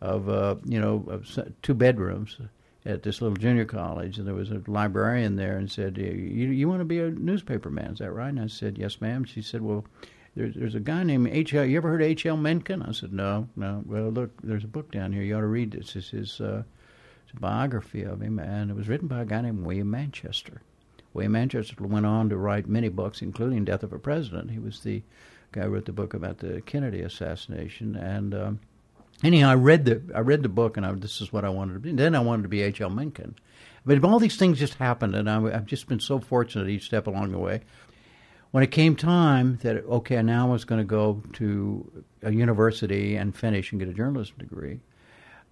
of 0.00 0.28
uh, 0.28 0.56
you 0.64 0.80
know 0.80 1.22
two 1.62 1.74
bedrooms 1.74 2.38
at 2.84 3.02
this 3.02 3.20
little 3.20 3.36
junior 3.36 3.64
college, 3.64 4.18
and 4.18 4.26
there 4.26 4.34
was 4.34 4.50
a 4.50 4.62
librarian 4.66 5.36
there, 5.36 5.58
and 5.58 5.70
said, 5.70 5.98
"You 5.98 6.04
you 6.04 6.68
want 6.68 6.80
to 6.80 6.86
be 6.86 7.00
a 7.00 7.10
newspaper 7.10 7.70
man? 7.70 7.92
Is 7.92 7.98
that 7.98 8.12
right?" 8.12 8.30
And 8.30 8.40
I 8.40 8.46
said, 8.46 8.78
"Yes, 8.78 9.00
ma'am." 9.00 9.24
She 9.24 9.42
said, 9.42 9.62
"Well." 9.62 9.84
There's, 10.34 10.54
there's 10.54 10.74
a 10.74 10.80
guy 10.80 11.02
named 11.02 11.28
H. 11.28 11.52
L. 11.52 11.62
You 11.62 11.76
ever 11.76 11.90
heard 11.90 12.00
of 12.00 12.08
H. 12.08 12.24
L. 12.24 12.38
Mencken? 12.38 12.80
I 12.80 12.92
said, 12.92 13.12
no, 13.12 13.50
no. 13.54 13.82
Well, 13.84 14.08
look, 14.08 14.30
there's 14.42 14.64
a 14.64 14.66
book 14.66 14.90
down 14.90 15.12
here. 15.12 15.22
You 15.22 15.36
ought 15.36 15.42
to 15.42 15.46
read 15.46 15.72
this. 15.72 15.92
This 15.92 16.14
is 16.14 16.40
uh, 16.40 16.62
it's 17.32 17.38
a 17.38 17.40
biography 17.40 18.02
of 18.02 18.20
him, 18.20 18.38
and 18.38 18.70
it 18.70 18.76
was 18.76 18.88
written 18.88 19.08
by 19.08 19.22
a 19.22 19.24
guy 19.24 19.40
named 19.40 19.64
William 19.64 19.90
Manchester. 19.90 20.62
William 21.14 21.32
Manchester 21.32 21.86
went 21.86 22.06
on 22.06 22.28
to 22.28 22.36
write 22.36 22.68
many 22.68 22.88
books, 22.88 23.22
including 23.22 23.64
Death 23.64 23.82
of 23.82 23.92
a 23.92 23.98
President. 23.98 24.50
He 24.50 24.58
was 24.58 24.80
the 24.80 25.02
guy 25.52 25.62
who 25.62 25.70
wrote 25.70 25.84
the 25.84 25.92
book 25.92 26.14
about 26.14 26.38
the 26.38 26.62
Kennedy 26.62 27.00
assassination. 27.02 27.96
And 27.96 28.34
um, 28.34 28.60
anyhow, 29.22 29.50
I 29.50 29.54
read 29.54 29.84
the 29.84 30.02
I 30.14 30.20
read 30.20 30.42
the 30.42 30.48
book, 30.48 30.76
and 30.76 30.86
I, 30.86 30.92
this 30.92 31.20
is 31.20 31.32
what 31.32 31.44
I 31.44 31.50
wanted 31.50 31.74
to 31.74 31.80
be. 31.80 31.90
And 31.90 31.98
then 31.98 32.14
I 32.14 32.20
wanted 32.20 32.42
to 32.42 32.48
be 32.48 32.62
H. 32.62 32.80
L. 32.80 32.90
Mencken. 32.90 33.34
But 33.84 34.02
all 34.04 34.18
these 34.18 34.36
things 34.36 34.58
just 34.58 34.74
happened, 34.74 35.14
and 35.14 35.28
I, 35.28 35.42
I've 35.54 35.66
just 35.66 35.88
been 35.88 36.00
so 36.00 36.18
fortunate 36.20 36.68
each 36.68 36.84
step 36.84 37.06
along 37.06 37.32
the 37.32 37.38
way. 37.38 37.62
When 38.52 38.62
it 38.62 38.70
came 38.70 38.96
time 38.96 39.58
that 39.62 39.84
okay, 39.84 40.22
now 40.22 40.48
I 40.48 40.52
was 40.52 40.64
going 40.64 40.80
to 40.80 40.86
go 40.86 41.22
to 41.34 42.04
a 42.22 42.30
university 42.30 43.16
and 43.16 43.34
finish 43.34 43.72
and 43.72 43.80
get 43.80 43.88
a 43.88 43.94
journalism 43.94 44.36
degree, 44.38 44.80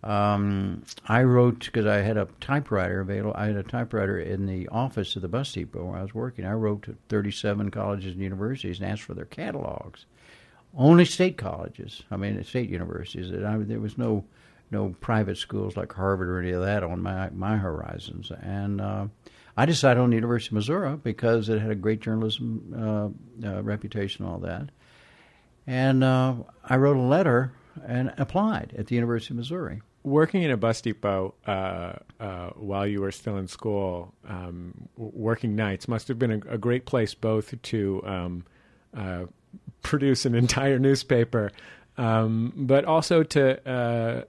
um, 0.03 0.83
I 1.07 1.23
wrote 1.25 1.67
because 1.67 1.87
I 1.87 1.99
had 1.99 2.17
a 2.17 2.27
typewriter 2.41 3.01
available. 3.01 3.35
I 3.37 3.47
had 3.47 3.57
a 3.57 3.63
typewriter 3.63 4.19
in 4.19 4.47
the 4.47 4.69
office 4.69 5.15
of 5.17 5.23
the 5.23 5.29
bus 5.29 5.53
depot 5.53 5.85
where 5.85 5.99
I 5.99 6.03
was 6.03 6.15
working. 6.15 6.47
I 6.47 6.53
wrote 6.53 6.83
to 6.85 6.97
37 7.09 7.71
colleges 7.71 8.13
and 8.13 8.23
universities 8.23 8.81
and 8.81 8.91
asked 8.91 9.03
for 9.03 9.15
their 9.15 9.27
catalogs. 9.27 10.07
Only 10.75 11.05
state 11.05 11.37
colleges. 11.37 12.03
I 12.11 12.17
mean, 12.17 12.43
state 12.45 12.71
universities. 12.71 13.31
I, 13.33 13.59
there 13.59 13.81
was 13.81 13.99
no 13.99 14.25
no 14.71 14.95
private 15.01 15.37
schools 15.37 15.77
like 15.77 15.93
Harvard 15.93 16.29
or 16.29 16.39
any 16.39 16.53
of 16.53 16.63
that 16.63 16.83
on 16.83 17.03
my 17.03 17.29
my 17.31 17.57
horizons. 17.57 18.31
And 18.41 18.81
uh, 18.81 19.07
I 19.57 19.67
decided 19.67 20.01
on 20.01 20.11
the 20.11 20.17
University 20.17 20.51
of 20.51 20.55
Missouri 20.55 20.97
because 20.97 21.49
it 21.49 21.61
had 21.61 21.71
a 21.71 21.75
great 21.75 22.01
journalism 22.01 22.73
uh, 23.45 23.47
uh, 23.47 23.63
reputation, 23.63 24.25
and 24.25 24.33
all 24.33 24.41
that. 24.41 24.71
And 25.67 26.03
uh, 26.03 26.35
I 26.65 26.77
wrote 26.77 26.97
a 26.97 27.01
letter 27.01 27.53
and 27.87 28.15
applied 28.17 28.75
at 28.79 28.87
the 28.87 28.95
University 28.95 29.35
of 29.35 29.39
Missouri. 29.39 29.83
Working 30.03 30.43
in 30.43 30.51
a 30.51 30.57
bus 30.57 30.81
depot 30.81 31.35
uh, 31.47 31.93
uh, 32.19 32.51
while 32.57 32.87
you 32.87 33.03
were 33.03 33.13
still 33.13 33.37
in 33.37 33.49
school, 33.49 34.15
um, 34.27 34.89
working 34.97 35.55
nights 35.55 35.89
must 35.89 36.09
have 36.09 36.19
been 36.19 36.31
a, 36.31 36.55
a 36.55 36.59
great 36.59 36.87
place 36.87 37.15
both 37.15 37.61
to 37.61 38.03
um, 38.07 38.45
produce 39.83 40.25
an 40.25 40.35
entire 40.45 40.79
newspaper 40.79 41.51
um, 42.01 42.53
but 42.57 42.87
also 42.87 43.23
to 43.23 43.69
uh, 43.71 44.25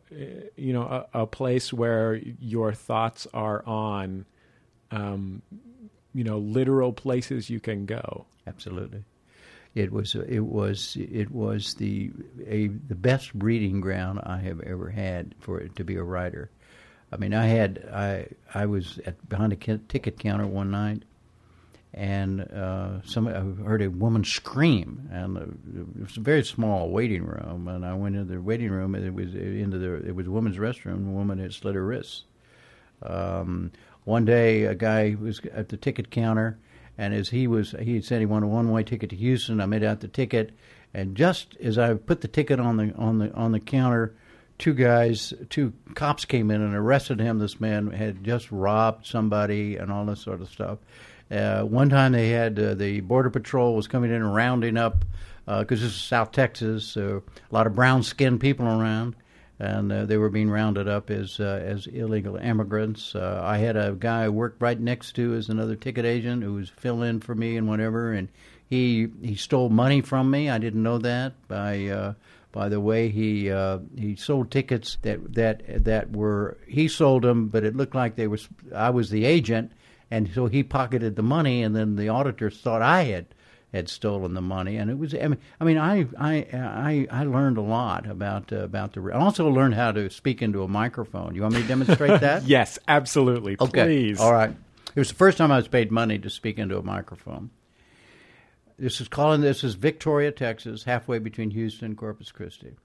you 0.57 0.73
know 0.73 1.05
a, 1.13 1.21
a, 1.21 1.27
place 1.27 1.71
where 1.71 2.15
your 2.15 2.73
thoughts 2.73 3.27
are 3.33 3.65
on 3.65 4.25
um, 4.91 5.41
you 6.13 6.25
know 6.25 6.37
literal 6.37 6.91
places 6.91 7.49
you 7.49 7.61
can 7.61 7.85
go. 7.85 8.25
Absolutely, 8.45 9.05
it 9.75 9.91
was 9.91 10.15
it 10.15 10.41
was 10.41 10.97
it 10.99 11.31
was 11.31 11.75
the 11.75 12.11
a 12.45 12.67
the 12.67 12.95
best 12.95 13.33
breeding 13.33 13.81
ground 13.81 14.19
I 14.23 14.37
have 14.39 14.59
ever 14.61 14.89
had 14.89 15.35
for 15.39 15.59
it 15.59 15.75
to 15.77 15.83
be 15.83 15.95
a 15.95 16.03
writer. 16.03 16.49
I 17.11 17.17
mean, 17.17 17.33
I 17.33 17.45
had 17.45 17.89
I 17.91 18.27
I 18.53 18.65
was 18.65 18.99
at 19.05 19.27
behind 19.29 19.53
a 19.53 19.77
ticket 19.77 20.19
counter 20.19 20.47
one 20.47 20.71
night 20.71 21.03
and 21.93 22.41
uh, 22.41 23.01
somebody 23.03 23.37
I 23.37 23.63
heard 23.63 23.81
a 23.81 23.89
woman 23.89 24.23
scream, 24.23 25.09
and 25.11 25.37
it 25.37 26.01
was 26.01 26.17
a 26.17 26.21
very 26.21 26.43
small 26.43 26.89
waiting 26.89 27.25
room. 27.25 27.67
And 27.67 27.85
I 27.85 27.93
went 27.93 28.15
into 28.15 28.33
the 28.33 28.41
waiting 28.41 28.71
room, 28.71 28.95
and 28.95 29.05
it 29.05 29.13
was 29.13 29.35
into 29.35 29.77
the 29.77 29.95
it 30.07 30.15
was 30.15 30.27
a 30.27 30.31
woman's 30.31 30.57
restroom. 30.57 31.05
The 31.05 31.11
woman 31.11 31.39
had 31.39 31.53
slit 31.53 31.75
her 31.75 31.85
wrists. 31.85 32.23
Um, 33.03 33.71
one 34.05 34.25
day, 34.25 34.63
a 34.63 34.75
guy 34.75 35.17
was 35.19 35.41
at 35.53 35.69
the 35.69 35.77
ticket 35.77 36.09
counter, 36.11 36.57
and 37.01 37.15
as 37.15 37.29
he 37.29 37.47
was, 37.47 37.73
he 37.81 37.99
said 37.99 38.19
he 38.19 38.27
wanted 38.27 38.45
a 38.45 38.49
one-way 38.49 38.83
ticket 38.83 39.09
to 39.09 39.15
Houston. 39.15 39.59
I 39.59 39.65
made 39.65 39.83
out 39.83 40.01
the 40.01 40.07
ticket, 40.07 40.51
and 40.93 41.17
just 41.17 41.57
as 41.59 41.79
I 41.79 41.95
put 41.95 42.21
the 42.21 42.27
ticket 42.27 42.59
on 42.59 42.77
the 42.77 42.93
on 42.93 43.17
the 43.17 43.33
on 43.33 43.53
the 43.53 43.59
counter, 43.59 44.13
two 44.59 44.75
guys, 44.75 45.33
two 45.49 45.73
cops 45.95 46.25
came 46.25 46.51
in 46.51 46.61
and 46.61 46.75
arrested 46.75 47.19
him. 47.19 47.39
This 47.39 47.59
man 47.59 47.89
had 47.89 48.23
just 48.23 48.51
robbed 48.51 49.07
somebody 49.07 49.77
and 49.77 49.91
all 49.91 50.05
this 50.05 50.21
sort 50.21 50.41
of 50.41 50.49
stuff. 50.49 50.77
Uh, 51.31 51.63
one 51.63 51.89
time 51.89 52.11
they 52.11 52.29
had 52.29 52.59
uh, 52.59 52.75
the 52.75 52.99
border 52.99 53.31
patrol 53.31 53.75
was 53.75 53.87
coming 53.87 54.11
in 54.11 54.17
and 54.17 54.35
rounding 54.35 54.77
up 54.77 55.03
because 55.45 55.81
uh, 55.81 55.85
this 55.85 55.95
is 55.95 55.95
South 55.95 56.31
Texas, 56.31 56.85
so 56.85 57.23
a 57.51 57.53
lot 57.53 57.65
of 57.65 57.73
brown 57.73 58.03
skinned 58.03 58.39
people 58.39 58.67
around, 58.67 59.15
and 59.61 59.91
uh, 59.91 60.05
they 60.05 60.17
were 60.17 60.29
being 60.29 60.49
rounded 60.49 60.87
up 60.87 61.11
as 61.11 61.39
uh, 61.39 61.61
as 61.63 61.85
illegal 61.87 62.35
immigrants. 62.35 63.13
Uh, 63.13 63.41
I 63.43 63.59
had 63.59 63.77
a 63.77 63.91
guy 63.91 64.23
I 64.23 64.29
worked 64.29 64.61
right 64.61 64.79
next 64.79 65.13
to 65.13 65.35
as 65.35 65.49
another 65.49 65.75
ticket 65.75 66.03
agent 66.03 66.41
who 66.41 66.55
was 66.55 66.69
filling 66.69 67.09
in 67.09 67.19
for 67.19 67.35
me 67.35 67.57
and 67.57 67.67
whatever, 67.67 68.11
and 68.11 68.29
he 68.67 69.07
he 69.21 69.35
stole 69.35 69.69
money 69.69 70.01
from 70.01 70.31
me. 70.31 70.49
I 70.49 70.57
didn't 70.57 70.83
know 70.83 70.97
that 70.97 71.33
by 71.47 72.15
by 72.51 72.69
the 72.69 72.79
way 72.79 73.09
he 73.09 73.51
uh, 73.51 73.79
he 73.95 74.15
sold 74.15 74.51
tickets 74.51 74.97
that 75.03 75.33
that 75.35 75.85
that 75.85 76.11
were 76.11 76.57
he 76.67 76.87
sold 76.87 77.23
them, 77.23 77.47
but 77.47 77.63
it 77.63 77.75
looked 77.75 77.95
like 77.95 78.15
they 78.15 78.27
was 78.27 78.47
I 78.75 78.89
was 78.89 79.09
the 79.09 79.25
agent, 79.25 79.71
and 80.09 80.29
so 80.33 80.47
he 80.47 80.63
pocketed 80.63 81.15
the 81.15 81.23
money, 81.23 81.63
and 81.63 81.75
then 81.75 81.95
the 81.95 82.09
auditors 82.09 82.57
thought 82.57 82.81
I 82.81 83.03
had 83.03 83.27
had 83.73 83.87
stolen 83.87 84.33
the 84.33 84.41
money, 84.41 84.75
and 84.75 84.91
it 84.91 84.97
was. 84.97 85.13
I 85.13 85.27
mean, 85.27 85.37
I 85.59 85.63
mean, 85.63 85.77
I 85.77 86.05
I 86.17 86.47
I, 86.53 87.07
I 87.09 87.23
learned 87.23 87.57
a 87.57 87.61
lot 87.61 88.05
about 88.05 88.51
uh, 88.51 88.57
about 88.57 88.93
the. 88.93 89.01
I 89.13 89.17
also 89.17 89.49
learned 89.49 89.75
how 89.75 89.91
to 89.91 90.09
speak 90.09 90.41
into 90.41 90.63
a 90.63 90.67
microphone. 90.67 91.35
You 91.35 91.43
want 91.43 91.55
me 91.55 91.61
to 91.61 91.67
demonstrate 91.67 92.21
that? 92.21 92.43
yes, 92.43 92.79
absolutely. 92.87 93.55
Okay. 93.59 93.85
Please. 93.85 94.19
All 94.19 94.33
right. 94.33 94.53
It 94.93 94.99
was 94.99 95.09
the 95.09 95.15
first 95.15 95.37
time 95.37 95.51
I 95.51 95.57
was 95.57 95.69
paid 95.69 95.89
money 95.91 96.19
to 96.19 96.29
speak 96.29 96.59
into 96.59 96.77
a 96.77 96.83
microphone. 96.83 97.49
This 98.77 98.99
is 98.99 99.07
calling. 99.07 99.39
This 99.41 99.63
is 99.63 99.75
Victoria, 99.75 100.31
Texas, 100.31 100.83
halfway 100.83 101.19
between 101.19 101.51
Houston 101.51 101.85
and 101.85 101.97
Corpus 101.97 102.31
Christi. 102.31 102.75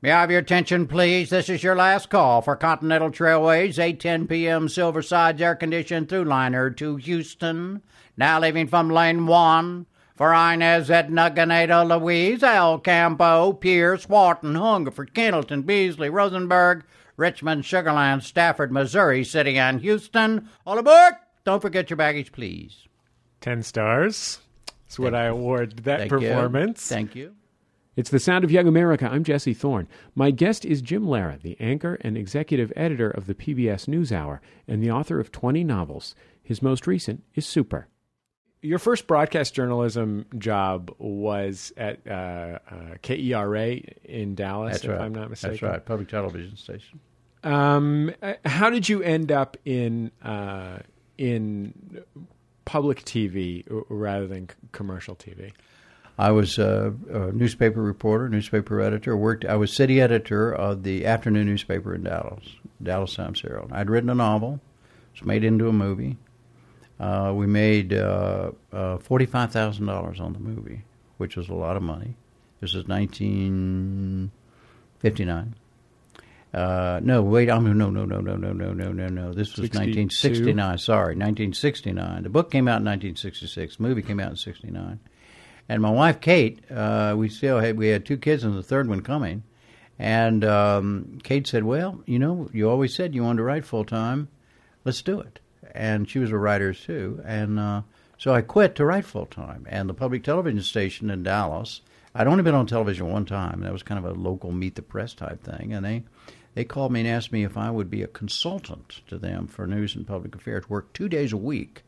May 0.00 0.12
I 0.12 0.22
have 0.22 0.30
your 0.30 0.40
attention, 0.40 0.86
please? 0.86 1.28
This 1.28 1.50
is 1.50 1.62
your 1.62 1.76
last 1.76 2.08
call 2.08 2.40
for 2.40 2.56
Continental 2.56 3.10
Trailways, 3.10 3.74
8:10 3.76 4.26
p.m. 4.26 4.68
Silverside's 4.68 5.42
air-conditioned 5.42 6.08
through 6.08 6.24
liner 6.24 6.70
to 6.70 6.96
Houston. 6.96 7.82
Now 8.16 8.40
leaving 8.40 8.68
from 8.68 8.88
lane 8.88 9.26
one 9.26 9.84
for 10.20 10.34
Inez, 10.34 10.90
Edna, 10.90 11.30
Ganado, 11.30 11.98
Louise, 11.98 12.42
El 12.42 12.80
Campo, 12.80 13.54
Pierce, 13.54 14.06
Wharton, 14.06 14.54
Hungerford, 14.54 15.14
Kendleton, 15.14 15.64
Beasley, 15.64 16.10
Rosenberg, 16.10 16.84
Richmond, 17.16 17.64
Sugarland, 17.64 18.22
Stafford, 18.22 18.70
Missouri, 18.70 19.24
City, 19.24 19.56
and 19.56 19.80
Houston. 19.80 20.46
All 20.66 20.76
aboard! 20.76 21.14
Don't 21.44 21.62
forget 21.62 21.88
your 21.88 21.96
baggage, 21.96 22.32
please. 22.32 22.86
Ten 23.40 23.62
stars. 23.62 24.40
That's 24.84 24.98
what 24.98 25.14
I 25.14 25.24
award 25.24 25.84
that 25.84 26.00
Thank 26.00 26.10
performance. 26.10 26.90
You. 26.90 26.94
Thank 26.94 27.14
you. 27.14 27.34
It's 27.96 28.10
the 28.10 28.18
Sound 28.18 28.44
of 28.44 28.50
Young 28.50 28.68
America. 28.68 29.08
I'm 29.10 29.24
Jesse 29.24 29.54
Thorn. 29.54 29.88
My 30.14 30.30
guest 30.30 30.66
is 30.66 30.82
Jim 30.82 31.06
Lehrer, 31.06 31.40
the 31.40 31.56
anchor 31.58 31.96
and 32.02 32.18
executive 32.18 32.74
editor 32.76 33.10
of 33.10 33.26
the 33.26 33.34
PBS 33.34 33.86
NewsHour 33.86 34.40
and 34.68 34.82
the 34.82 34.90
author 34.90 35.18
of 35.18 35.32
20 35.32 35.64
novels. 35.64 36.14
His 36.42 36.60
most 36.60 36.86
recent 36.86 37.22
is 37.34 37.46
Super. 37.46 37.88
Your 38.62 38.78
first 38.78 39.06
broadcast 39.06 39.54
journalism 39.54 40.26
job 40.36 40.94
was 40.98 41.72
at 41.78 42.06
uh, 42.06 42.10
uh, 42.10 42.58
KERA 43.02 43.80
in 44.04 44.34
Dallas, 44.34 44.72
That's 44.72 44.84
if 44.84 44.90
right. 44.90 45.00
I'm 45.00 45.14
not 45.14 45.30
mistaken. 45.30 45.52
That's 45.54 45.62
right, 45.62 45.84
public 45.84 46.08
television 46.08 46.56
station. 46.56 47.00
Um, 47.42 48.12
uh, 48.22 48.34
how 48.44 48.68
did 48.68 48.88
you 48.88 49.02
end 49.02 49.32
up 49.32 49.56
in 49.64 50.10
uh, 50.22 50.80
in 51.16 52.02
public 52.66 53.02
TV 53.04 53.64
rather 53.88 54.26
than 54.26 54.50
commercial 54.72 55.16
TV? 55.16 55.52
I 56.18 56.32
was 56.32 56.58
a, 56.58 56.94
a, 57.10 57.32
newspaper 57.32 57.80
reporter, 57.80 58.28
newspaper 58.28 58.82
editor. 58.82 59.16
Worked. 59.16 59.46
I 59.46 59.56
was 59.56 59.72
city 59.72 60.02
editor 60.02 60.52
of 60.52 60.82
the 60.82 61.06
afternoon 61.06 61.46
newspaper 61.46 61.94
in 61.94 62.02
Dallas, 62.02 62.44
Dallas 62.82 63.14
Times 63.14 63.40
Herald. 63.40 63.72
I'd 63.72 63.88
written 63.88 64.10
a 64.10 64.14
novel. 64.14 64.60
It 65.14 65.20
was 65.20 65.26
made 65.26 65.44
into 65.44 65.66
a 65.68 65.72
movie. 65.72 66.18
Uh, 67.00 67.32
we 67.34 67.46
made 67.46 67.94
uh, 67.94 68.50
uh, 68.72 68.98
forty-five 68.98 69.50
thousand 69.50 69.86
dollars 69.86 70.20
on 70.20 70.34
the 70.34 70.38
movie, 70.38 70.82
which 71.16 71.34
was 71.34 71.48
a 71.48 71.54
lot 71.54 71.76
of 71.76 71.82
money. 71.82 72.14
This 72.60 72.74
is 72.74 72.86
nineteen 72.86 74.30
fifty-nine. 74.98 75.54
Uh, 76.52 77.00
no, 77.02 77.22
wait. 77.22 77.48
I'm 77.48 77.64
no, 77.64 77.88
no, 77.88 78.04
no, 78.04 78.20
no, 78.20 78.36
no, 78.36 78.52
no, 78.52 78.72
no, 78.72 78.92
no, 78.92 79.08
no. 79.08 79.32
This 79.32 79.56
was 79.56 79.70
1969. 79.70 80.78
Sorry, 80.78 81.14
1969. 81.14 82.24
The 82.24 82.28
book 82.28 82.50
came 82.50 82.66
out 82.66 82.80
in 82.80 82.86
1966. 82.86 83.76
The 83.76 83.82
movie 83.82 84.02
came 84.02 84.18
out 84.18 84.30
in 84.30 84.36
69. 84.36 84.98
And 85.68 85.80
my 85.80 85.90
wife 85.90 86.20
Kate, 86.20 86.60
uh, 86.70 87.14
we 87.16 87.28
still 87.28 87.60
had 87.60 87.78
we 87.78 87.88
had 87.88 88.04
two 88.04 88.18
kids 88.18 88.44
and 88.44 88.56
the 88.56 88.62
third 88.62 88.88
one 88.88 89.00
coming. 89.00 89.44
And 89.98 90.44
um, 90.44 91.18
Kate 91.22 91.46
said, 91.46 91.64
"Well, 91.64 92.02
you 92.04 92.18
know, 92.18 92.50
you 92.52 92.68
always 92.68 92.94
said 92.94 93.14
you 93.14 93.22
wanted 93.22 93.38
to 93.38 93.44
write 93.44 93.64
full 93.64 93.84
time. 93.84 94.28
Let's 94.84 95.00
do 95.00 95.20
it." 95.20 95.38
And 95.74 96.08
she 96.08 96.18
was 96.18 96.30
a 96.30 96.38
writer 96.38 96.74
too, 96.74 97.22
and 97.24 97.58
uh, 97.58 97.82
so 98.18 98.34
I 98.34 98.42
quit 98.42 98.74
to 98.76 98.84
write 98.84 99.04
full 99.04 99.26
time. 99.26 99.66
And 99.68 99.88
the 99.88 99.94
public 99.94 100.24
television 100.24 100.62
station 100.62 101.10
in 101.10 101.22
Dallas, 101.22 101.80
I'd 102.14 102.26
only 102.26 102.42
been 102.42 102.54
on 102.54 102.66
television 102.66 103.10
one 103.10 103.24
time. 103.24 103.60
That 103.60 103.72
was 103.72 103.82
kind 103.82 104.04
of 104.04 104.10
a 104.10 104.18
local 104.18 104.52
meet 104.52 104.74
the 104.74 104.82
press 104.82 105.14
type 105.14 105.42
thing, 105.42 105.72
and 105.72 105.84
they 105.84 106.04
they 106.54 106.64
called 106.64 106.92
me 106.92 107.00
and 107.00 107.08
asked 107.08 107.32
me 107.32 107.44
if 107.44 107.56
I 107.56 107.70
would 107.70 107.90
be 107.90 108.02
a 108.02 108.08
consultant 108.08 109.00
to 109.06 109.18
them 109.18 109.46
for 109.46 109.66
news 109.66 109.94
and 109.94 110.06
public 110.06 110.34
affairs, 110.34 110.68
work 110.68 110.92
two 110.92 111.08
days 111.08 111.32
a 111.32 111.36
week 111.36 111.84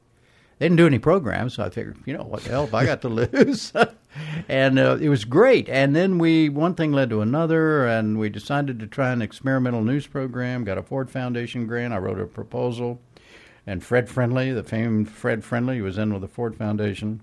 they 0.63 0.67
didn't 0.67 0.77
do 0.77 0.87
any 0.87 1.01
programs, 1.01 1.55
so 1.55 1.65
I 1.65 1.71
figured, 1.71 1.97
you 2.07 2.17
know, 2.17 2.23
what 2.23 2.45
the 2.45 2.51
hell 2.51 2.67
have 2.67 2.75
I 2.75 2.85
got 2.85 3.03
to 3.03 3.09
lose? 3.33 3.73
and 4.49 4.79
uh, 4.79 4.97
it 5.01 5.09
was 5.09 5.25
great. 5.25 5.69
And 5.69 5.97
then 5.97 6.19
we 6.19 6.49
one 6.49 6.77
thing 6.77 6.93
led 6.93 7.11
to 7.11 7.21
another, 7.21 7.85
and 7.85 8.17
we 8.17 8.29
decided 8.29 8.79
to 8.79 8.87
try 8.87 9.11
an 9.11 9.23
experimental 9.23 9.83
news 9.83 10.07
program. 10.07 10.63
Got 10.63 10.79
a 10.79 10.83
Ford 10.85 11.11
Foundation 11.11 11.67
grant. 11.67 11.93
I 11.93 11.99
wrote 11.99 12.21
a 12.21 12.27
proposal, 12.27 13.01
and 13.67 13.83
Fred 13.83 14.09
Friendly, 14.09 14.53
the 14.53 14.63
famed 14.63 15.11
Fred 15.11 15.45
Friendly, 15.45 15.79
who 15.79 15.85
was 15.85 15.99
in 15.99 16.13
with 16.13 16.23
the 16.23 16.29
Ford 16.29 16.57
Foundation, 16.57 17.23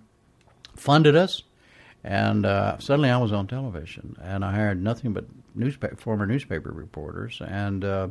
funded 0.75 1.15
us. 1.15 1.43
And 2.03 2.46
uh, 2.46 2.77
suddenly 2.79 3.10
I 3.10 3.17
was 3.17 3.34
on 3.34 3.48
television, 3.48 4.15
and 4.22 4.46
I 4.46 4.53
hired 4.53 4.81
nothing 4.81 5.12
but 5.12 5.25
newspaper, 5.53 5.96
former 5.98 6.25
newspaper 6.25 6.72
reporters, 6.72 7.41
and 7.46 7.84
uh, 7.84 8.08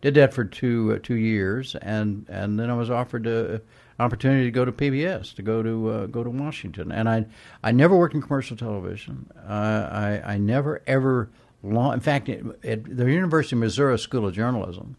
did 0.00 0.14
that 0.14 0.32
for 0.32 0.44
two 0.44 0.94
uh, 0.94 0.98
two 1.02 1.16
years, 1.16 1.74
and 1.82 2.24
and 2.28 2.58
then 2.58 2.70
I 2.70 2.74
was 2.74 2.88
offered 2.88 3.26
a, 3.26 3.54
an 3.54 3.60
opportunity 3.98 4.44
to 4.44 4.50
go 4.52 4.64
to 4.64 4.70
PBS, 4.70 5.34
to 5.34 5.42
go 5.42 5.60
to 5.60 5.88
uh, 5.88 6.06
go 6.06 6.22
to 6.22 6.30
Washington, 6.30 6.92
and 6.92 7.08
I 7.08 7.26
I 7.64 7.72
never 7.72 7.96
worked 7.96 8.14
in 8.14 8.22
commercial 8.22 8.56
television. 8.56 9.28
Uh, 9.36 9.88
I 9.90 10.22
I 10.34 10.38
never 10.38 10.80
ever 10.86 11.28
long. 11.64 11.94
In 11.94 12.00
fact, 12.00 12.28
at 12.28 12.84
the 12.84 13.10
University 13.10 13.56
of 13.56 13.60
Missouri 13.60 13.98
School 13.98 14.26
of 14.26 14.34
Journalism, 14.34 14.96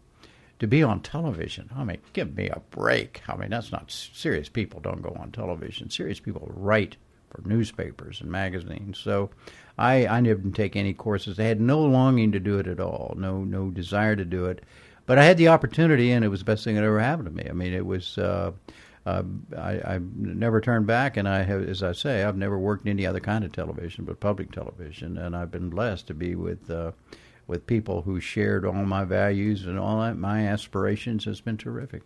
to 0.58 0.66
be 0.66 0.82
on 0.82 1.00
television, 1.00 1.68
I 1.76 1.84
mean, 1.84 1.98
give 2.12 2.36
me 2.36 2.48
a 2.48 2.60
break. 2.70 3.22
I 3.28 3.36
mean, 3.36 3.50
that's 3.50 3.72
not 3.72 3.90
serious. 3.90 4.48
People 4.48 4.80
don't 4.80 5.02
go 5.02 5.16
on 5.18 5.32
television. 5.32 5.90
Serious 5.90 6.20
people 6.20 6.50
write 6.54 6.96
for 7.30 7.46
newspapers 7.46 8.20
and 8.20 8.30
magazines. 8.30 8.98
So 8.98 9.30
I, 9.78 10.06
I 10.06 10.20
didn't 10.20 10.52
take 10.52 10.76
any 10.76 10.94
courses. 10.94 11.38
I 11.38 11.44
had 11.44 11.60
no 11.60 11.80
longing 11.80 12.32
to 12.32 12.40
do 12.40 12.58
it 12.58 12.66
at 12.66 12.80
all, 12.80 13.14
no 13.18 13.42
no 13.44 13.70
desire 13.70 14.16
to 14.16 14.24
do 14.24 14.46
it. 14.46 14.62
But 15.06 15.18
I 15.18 15.24
had 15.24 15.36
the 15.36 15.48
opportunity, 15.48 16.12
and 16.12 16.24
it 16.24 16.28
was 16.28 16.40
the 16.40 16.46
best 16.46 16.64
thing 16.64 16.76
that 16.76 16.84
ever 16.84 17.00
happened 17.00 17.28
to 17.28 17.34
me. 17.34 17.48
I 17.48 17.52
mean, 17.52 17.72
it 17.72 17.84
was. 17.84 18.18
Uh, 18.18 18.52
uh, 19.06 19.22
I, 19.54 19.80
I've 19.84 20.16
never 20.16 20.62
turned 20.62 20.86
back, 20.86 21.18
and 21.18 21.28
I 21.28 21.42
have, 21.42 21.68
as 21.68 21.82
I 21.82 21.92
say, 21.92 22.24
I've 22.24 22.38
never 22.38 22.58
worked 22.58 22.86
any 22.86 23.04
other 23.04 23.20
kind 23.20 23.44
of 23.44 23.52
television 23.52 24.06
but 24.06 24.18
public 24.18 24.50
television, 24.50 25.18
and 25.18 25.36
I've 25.36 25.50
been 25.50 25.68
blessed 25.68 26.06
to 26.06 26.14
be 26.14 26.34
with 26.34 26.70
uh, 26.70 26.92
with 27.46 27.66
people 27.66 28.02
who 28.02 28.20
shared 28.20 28.64
all 28.64 28.72
my 28.72 29.04
values 29.04 29.66
and 29.66 29.78
all 29.78 30.14
my 30.14 30.46
aspirations. 30.46 31.24
Has 31.24 31.40
been 31.40 31.56
terrific. 31.56 32.02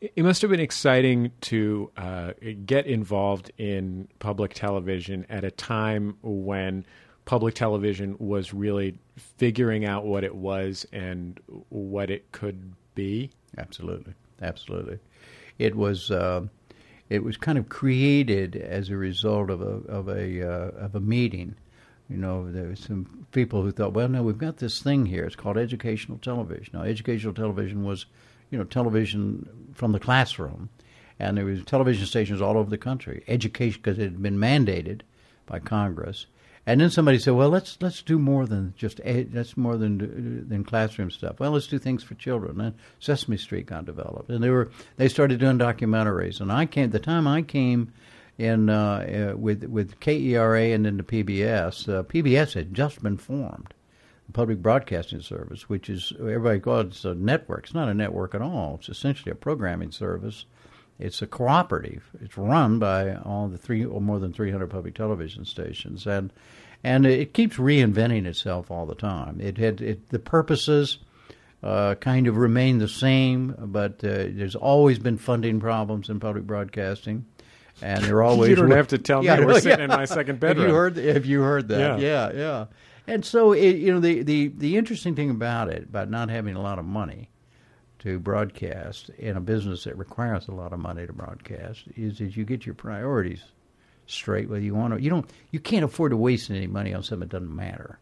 It 0.00 0.22
must 0.22 0.42
have 0.42 0.50
been 0.50 0.60
exciting 0.60 1.32
to 1.42 1.90
uh, 1.96 2.32
get 2.64 2.86
involved 2.86 3.50
in 3.58 4.06
public 4.20 4.54
television 4.54 5.26
at 5.28 5.42
a 5.42 5.50
time 5.50 6.16
when 6.22 6.86
public 7.24 7.54
television 7.54 8.16
was 8.20 8.54
really 8.54 8.96
figuring 9.16 9.84
out 9.84 10.06
what 10.06 10.22
it 10.22 10.34
was 10.34 10.86
and 10.92 11.40
what 11.68 12.10
it 12.10 12.30
could 12.30 12.72
be. 12.94 13.30
Absolutely, 13.58 14.14
absolutely. 14.40 14.98
It 15.58 15.74
was 15.74 16.10
uh, 16.10 16.46
it 17.10 17.24
was 17.24 17.36
kind 17.36 17.58
of 17.58 17.68
created 17.68 18.56
as 18.56 18.90
a 18.90 18.96
result 18.96 19.50
of 19.50 19.60
a 19.60 19.90
of 19.90 20.08
a 20.08 20.42
uh, 20.42 20.70
of 20.84 20.94
a 20.94 21.00
meeting. 21.00 21.54
You 22.08 22.16
know, 22.16 22.50
there 22.50 22.68
were 22.68 22.76
some 22.76 23.26
people 23.32 23.62
who 23.62 23.70
thought, 23.70 23.92
well, 23.92 24.08
no, 24.08 24.22
we've 24.22 24.38
got 24.38 24.56
this 24.56 24.80
thing 24.80 25.06
here. 25.06 25.24
It's 25.24 25.36
called 25.36 25.58
educational 25.58 26.18
television. 26.18 26.70
Now, 26.72 26.82
educational 26.82 27.34
television 27.34 27.84
was, 27.84 28.06
you 28.50 28.56
know, 28.56 28.64
television 28.64 29.72
from 29.74 29.92
the 29.92 30.00
classroom, 30.00 30.70
and 31.18 31.36
there 31.36 31.44
was 31.44 31.62
television 31.64 32.06
stations 32.06 32.40
all 32.40 32.56
over 32.56 32.70
the 32.70 32.78
country. 32.78 33.24
Education, 33.28 33.80
because 33.82 33.98
it 33.98 34.04
had 34.04 34.22
been 34.22 34.38
mandated 34.38 35.02
by 35.44 35.58
Congress, 35.58 36.26
and 36.68 36.80
then 36.80 36.90
somebody 36.90 37.18
said, 37.18 37.32
"Well, 37.32 37.48
let's 37.48 37.78
let's 37.80 38.02
do 38.02 38.18
more 38.18 38.46
than 38.46 38.74
just 38.76 39.00
that's 39.04 39.56
more 39.56 39.78
than 39.78 40.46
than 40.48 40.64
classroom 40.64 41.10
stuff. 41.10 41.40
Well, 41.40 41.52
let's 41.52 41.66
do 41.66 41.78
things 41.78 42.02
for 42.02 42.14
children." 42.14 42.60
And 42.60 42.74
Sesame 43.00 43.38
Street 43.38 43.64
got 43.64 43.86
developed, 43.86 44.28
and 44.28 44.44
they 44.44 44.50
were 44.50 44.70
they 44.96 45.08
started 45.08 45.40
doing 45.40 45.58
documentaries. 45.58 46.42
And 46.42 46.52
I 46.52 46.66
came 46.66 46.90
the 46.90 46.98
time 46.98 47.26
I 47.26 47.40
came 47.40 47.92
in 48.38 48.70
uh, 48.70 49.32
uh, 49.32 49.36
with 49.36 49.64
with 49.64 50.00
KERA 50.00 50.72
and 50.74 50.86
then 50.86 50.96
the 50.96 51.02
PBS. 51.02 51.88
Uh, 51.88 52.02
PBS 52.04 52.54
had 52.54 52.72
just 52.72 53.02
been 53.02 53.18
formed, 53.18 53.74
the 54.26 54.32
Public 54.32 54.62
Broadcasting 54.62 55.20
Service, 55.20 55.68
which 55.68 55.90
is 55.90 56.12
everybody 56.18 56.60
calls 56.60 57.04
it 57.04 57.10
a 57.10 57.14
network. 57.14 57.64
It's 57.64 57.74
not 57.74 57.88
a 57.88 57.94
network 57.94 58.34
at 58.34 58.42
all. 58.42 58.76
It's 58.78 58.88
essentially 58.88 59.32
a 59.32 59.36
programming 59.36 59.90
service 59.90 60.46
it's 60.98 61.22
a 61.22 61.26
cooperative. 61.26 62.10
It's 62.20 62.36
run 62.36 62.78
by 62.78 63.14
all 63.14 63.48
the 63.48 63.58
three 63.58 63.84
or 63.84 64.00
more 64.00 64.18
than 64.18 64.32
300 64.32 64.68
public 64.68 64.94
television 64.94 65.44
stations, 65.44 66.06
and 66.06 66.32
and 66.84 67.06
it 67.06 67.34
keeps 67.34 67.56
reinventing 67.56 68.26
itself 68.26 68.70
all 68.70 68.86
the 68.86 68.94
time. 68.94 69.40
It 69.40 69.58
had 69.58 69.80
it, 69.80 70.08
the 70.08 70.18
purposes 70.18 70.98
uh, 71.62 71.94
kind 71.96 72.26
of 72.26 72.36
remain 72.36 72.78
the 72.78 72.88
same, 72.88 73.54
but 73.58 74.04
uh, 74.04 74.26
there's 74.30 74.56
always 74.56 74.98
been 74.98 75.18
funding 75.18 75.60
problems 75.60 76.08
in 76.08 76.20
public 76.20 76.44
broadcasting. 76.44 77.26
And 77.80 78.04
they're 78.04 78.22
always 78.22 78.50
you 78.50 78.56
don't 78.56 78.70
have 78.72 78.88
to 78.88 78.98
tell 78.98 79.24
yeah, 79.24 79.36
me. 79.36 79.46
We're 79.46 79.60
sitting 79.60 79.84
in 79.84 79.88
my 79.88 80.04
second 80.06 80.40
bedroom. 80.40 80.66
Have 80.66 80.68
you 80.68 80.74
heard? 80.74 80.96
Have 80.96 81.26
you 81.26 81.40
heard 81.42 81.68
that? 81.68 82.00
Yeah, 82.00 82.30
yeah. 82.30 82.38
yeah. 82.38 82.66
And 83.06 83.24
so, 83.24 83.52
it, 83.52 83.76
you 83.76 83.92
know, 83.92 84.00
the, 84.00 84.22
the 84.22 84.48
the 84.48 84.76
interesting 84.76 85.14
thing 85.14 85.30
about 85.30 85.68
it, 85.68 85.84
about 85.84 86.10
not 86.10 86.28
having 86.28 86.56
a 86.56 86.60
lot 86.60 86.78
of 86.78 86.84
money, 86.84 87.30
to 88.00 88.18
broadcast 88.18 89.10
in 89.18 89.36
a 89.36 89.40
business 89.40 89.84
that 89.84 89.96
requires 89.96 90.48
a 90.48 90.52
lot 90.52 90.72
of 90.72 90.78
money 90.78 91.06
to 91.06 91.12
broadcast 91.12 91.84
is 91.96 92.18
that 92.18 92.36
you 92.36 92.44
get 92.44 92.64
your 92.64 92.74
priorities 92.74 93.42
straight 94.06 94.48
whether 94.48 94.62
you 94.62 94.74
want 94.74 94.94
to 94.94 95.02
you 95.02 95.10
don't 95.10 95.28
you 95.50 95.60
can't 95.60 95.84
afford 95.84 96.10
to 96.10 96.16
waste 96.16 96.50
any 96.50 96.66
money 96.66 96.94
on 96.94 97.02
something 97.02 97.28
that 97.28 97.32
doesn't 97.32 97.54
matter 97.54 97.98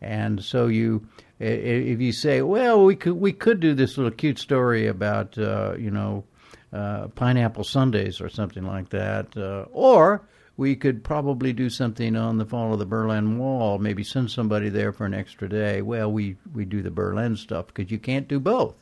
and 0.00 0.42
so 0.42 0.66
you 0.66 1.04
if 1.40 2.00
you 2.00 2.12
say 2.12 2.42
well 2.42 2.84
we 2.84 2.94
could 2.94 3.14
we 3.14 3.32
could 3.32 3.58
do 3.58 3.74
this 3.74 3.96
little 3.96 4.12
cute 4.12 4.38
story 4.38 4.86
about 4.86 5.36
uh, 5.38 5.74
you 5.76 5.90
know 5.90 6.24
uh, 6.72 7.08
pineapple 7.08 7.64
sundays 7.64 8.20
or 8.20 8.28
something 8.28 8.64
like 8.64 8.88
that 8.90 9.36
uh, 9.36 9.66
or 9.72 10.22
we 10.56 10.76
could 10.76 11.02
probably 11.02 11.52
do 11.52 11.70
something 11.70 12.14
on 12.14 12.38
the 12.38 12.44
fall 12.44 12.72
of 12.72 12.78
the 12.78 12.86
Berlin 12.86 13.38
Wall, 13.38 13.78
maybe 13.78 14.04
send 14.04 14.30
somebody 14.30 14.68
there 14.68 14.92
for 14.92 15.06
an 15.06 15.14
extra 15.14 15.48
day. 15.48 15.82
Well, 15.82 16.12
we, 16.12 16.36
we 16.54 16.64
do 16.64 16.82
the 16.82 16.90
Berlin 16.90 17.36
stuff 17.36 17.68
because 17.68 17.90
you 17.90 17.98
can't 17.98 18.28
do 18.28 18.38
both. 18.38 18.74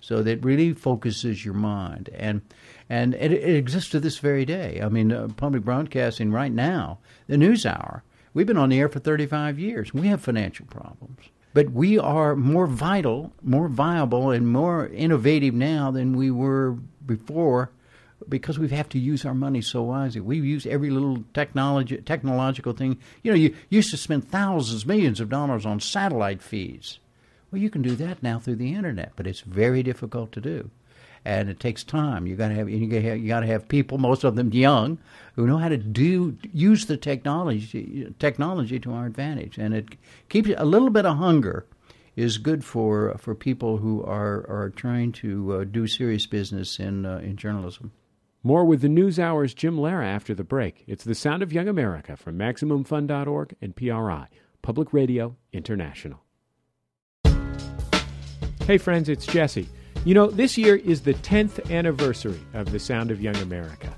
So 0.00 0.22
that 0.22 0.42
really 0.42 0.72
focuses 0.72 1.44
your 1.44 1.52
mind, 1.52 2.08
and 2.14 2.40
and 2.88 3.14
it, 3.14 3.32
it 3.32 3.54
exists 3.54 3.90
to 3.90 4.00
this 4.00 4.18
very 4.18 4.46
day. 4.46 4.80
I 4.82 4.88
mean, 4.88 5.12
uh, 5.12 5.28
public 5.36 5.62
broadcasting 5.62 6.32
right 6.32 6.50
now, 6.50 7.00
the 7.26 7.36
News 7.36 7.66
Hour. 7.66 8.02
We've 8.32 8.46
been 8.46 8.56
on 8.56 8.70
the 8.70 8.78
air 8.80 8.88
for 8.88 8.98
35 8.98 9.58
years. 9.58 9.92
We 9.92 10.08
have 10.08 10.22
financial 10.22 10.64
problems, 10.64 11.28
but 11.52 11.70
we 11.70 11.98
are 11.98 12.36
more 12.36 12.66
vital, 12.66 13.32
more 13.42 13.68
viable, 13.68 14.30
and 14.30 14.48
more 14.48 14.86
innovative 14.88 15.54
now 15.54 15.90
than 15.90 16.16
we 16.16 16.30
were 16.30 16.76
before 17.04 17.70
because 18.28 18.58
we 18.58 18.68
have 18.68 18.88
to 18.90 18.98
use 18.98 19.24
our 19.24 19.34
money 19.34 19.60
so 19.60 19.82
wisely. 19.82 20.20
We 20.20 20.38
use 20.38 20.66
every 20.66 20.90
little 20.90 21.24
technology, 21.34 21.96
technological 21.98 22.72
thing. 22.72 22.98
You 23.22 23.32
know, 23.32 23.36
you 23.36 23.56
used 23.68 23.90
to 23.90 23.96
spend 23.96 24.28
thousands, 24.28 24.86
millions 24.86 25.20
of 25.20 25.28
dollars 25.28 25.66
on 25.66 25.80
satellite 25.80 26.42
feeds. 26.42 26.98
Well, 27.50 27.60
you 27.60 27.70
can 27.70 27.82
do 27.82 27.96
that 27.96 28.22
now 28.22 28.38
through 28.38 28.56
the 28.56 28.74
internet, 28.74 29.12
but 29.16 29.26
it's 29.26 29.40
very 29.40 29.82
difficult 29.82 30.32
to 30.32 30.40
do, 30.40 30.70
and 31.24 31.48
it 31.48 31.60
takes 31.60 31.84
time. 31.84 32.26
You 32.26 32.36
got 32.36 32.48
to 32.48 32.54
have 32.54 32.68
you 32.68 32.86
got 32.86 32.96
to 32.96 33.02
have, 33.02 33.18
you 33.18 33.28
got 33.28 33.40
to 33.40 33.46
have 33.46 33.68
people, 33.68 33.98
most 33.98 34.24
of 34.24 34.36
them 34.36 34.52
young, 34.52 34.98
who 35.36 35.46
know 35.46 35.58
how 35.58 35.68
to 35.68 35.76
do 35.76 36.36
use 36.52 36.86
the 36.86 36.96
technology 36.96 38.12
technology 38.18 38.78
to 38.80 38.92
our 38.92 39.06
advantage, 39.06 39.58
and 39.58 39.74
it 39.74 39.96
keeps 40.28 40.50
a 40.56 40.64
little 40.64 40.90
bit 40.90 41.06
of 41.06 41.16
hunger 41.16 41.66
is 42.16 42.38
good 42.38 42.64
for 42.64 43.16
for 43.18 43.34
people 43.34 43.78
who 43.78 44.02
are 44.04 44.46
are 44.48 44.72
trying 44.76 45.12
to 45.12 45.54
uh, 45.54 45.64
do 45.64 45.86
serious 45.86 46.26
business 46.26 46.78
in 46.78 47.06
uh, 47.06 47.18
in 47.18 47.36
journalism. 47.36 47.92
More 48.42 48.64
with 48.64 48.80
the 48.80 48.88
News 48.88 49.18
Hour's 49.18 49.52
Jim 49.52 49.76
Lehrer 49.76 50.04
after 50.04 50.34
the 50.34 50.44
break. 50.44 50.82
It's 50.86 51.04
the 51.04 51.14
Sound 51.14 51.42
of 51.42 51.52
Young 51.52 51.68
America 51.68 52.16
from 52.16 52.38
MaximumFun.org 52.38 53.54
and 53.60 53.76
PRI, 53.76 54.28
Public 54.62 54.94
Radio 54.94 55.36
International. 55.52 56.22
Hey, 58.66 58.78
friends, 58.78 59.10
it's 59.10 59.26
Jesse. 59.26 59.68
You 60.02 60.14
know, 60.14 60.28
this 60.28 60.56
year 60.56 60.76
is 60.76 61.02
the 61.02 61.12
10th 61.12 61.70
anniversary 61.70 62.40
of 62.54 62.72
The 62.72 62.78
Sound 62.78 63.10
of 63.10 63.20
Young 63.20 63.36
America. 63.36 63.94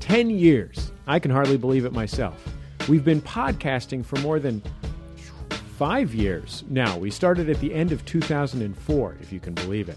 10 0.00 0.28
years. 0.28 0.92
I 1.06 1.18
can 1.18 1.30
hardly 1.30 1.56
believe 1.56 1.86
it 1.86 1.94
myself. 1.94 2.46
We've 2.90 3.06
been 3.06 3.22
podcasting 3.22 4.04
for 4.04 4.18
more 4.18 4.38
than 4.38 4.62
five 5.78 6.14
years 6.14 6.62
now. 6.68 6.98
We 6.98 7.10
started 7.10 7.48
at 7.48 7.58
the 7.58 7.72
end 7.72 7.90
of 7.90 8.04
2004, 8.04 9.16
if 9.22 9.32
you 9.32 9.40
can 9.40 9.54
believe 9.54 9.88
it. 9.88 9.96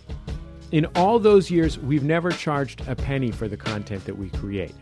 In 0.72 0.86
all 0.96 1.20
those 1.20 1.52
years, 1.52 1.78
we've 1.78 2.06
never 2.06 2.32
charged 2.32 2.88
a 2.88 2.96
penny 2.96 3.30
for 3.30 3.50
the 3.50 3.58
content 3.58 4.06
that 4.06 4.18
we 4.18 4.30
create. 4.30 4.74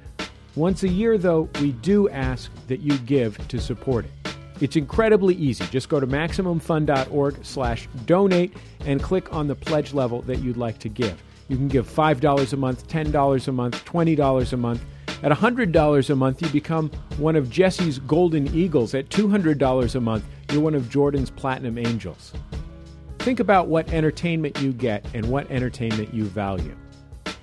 Once 0.53 0.83
a 0.83 0.89
year, 0.89 1.17
though, 1.17 1.49
we 1.59 1.71
do 1.71 2.07
ask 2.09 2.51
that 2.67 2.81
you 2.81 2.95
give 2.99 3.35
to 3.47 3.59
support 3.59 4.05
it. 4.05 4.20
It's 4.61 4.75
incredibly 4.75 5.33
easy. 5.35 5.65
Just 5.65 5.89
go 5.89 5.99
to 5.99 6.05
MaximumFun.org 6.05 7.43
slash 7.43 7.89
donate 8.05 8.55
and 8.85 9.01
click 9.01 9.33
on 9.33 9.47
the 9.47 9.55
pledge 9.55 9.93
level 9.93 10.21
that 10.23 10.39
you'd 10.39 10.57
like 10.57 10.77
to 10.79 10.89
give. 10.89 11.21
You 11.49 11.57
can 11.57 11.67
give 11.67 11.89
$5 11.89 12.53
a 12.53 12.57
month, 12.57 12.87
$10 12.87 13.47
a 13.47 13.51
month, 13.51 13.85
$20 13.85 14.53
a 14.53 14.57
month. 14.57 14.85
At 15.23 15.31
$100 15.31 16.09
a 16.09 16.15
month, 16.15 16.41
you 16.41 16.49
become 16.49 16.91
one 17.17 17.35
of 17.35 17.49
Jesse's 17.49 17.99
Golden 17.99 18.47
Eagles. 18.55 18.93
At 18.93 19.09
$200 19.09 19.95
a 19.95 19.99
month, 19.99 20.25
you're 20.51 20.61
one 20.61 20.75
of 20.75 20.89
Jordan's 20.89 21.31
Platinum 21.31 21.77
Angels. 21.77 22.31
Think 23.19 23.39
about 23.39 23.67
what 23.67 23.91
entertainment 23.91 24.59
you 24.61 24.73
get 24.73 25.05
and 25.13 25.25
what 25.29 25.49
entertainment 25.51 26.13
you 26.13 26.25
value. 26.25 26.75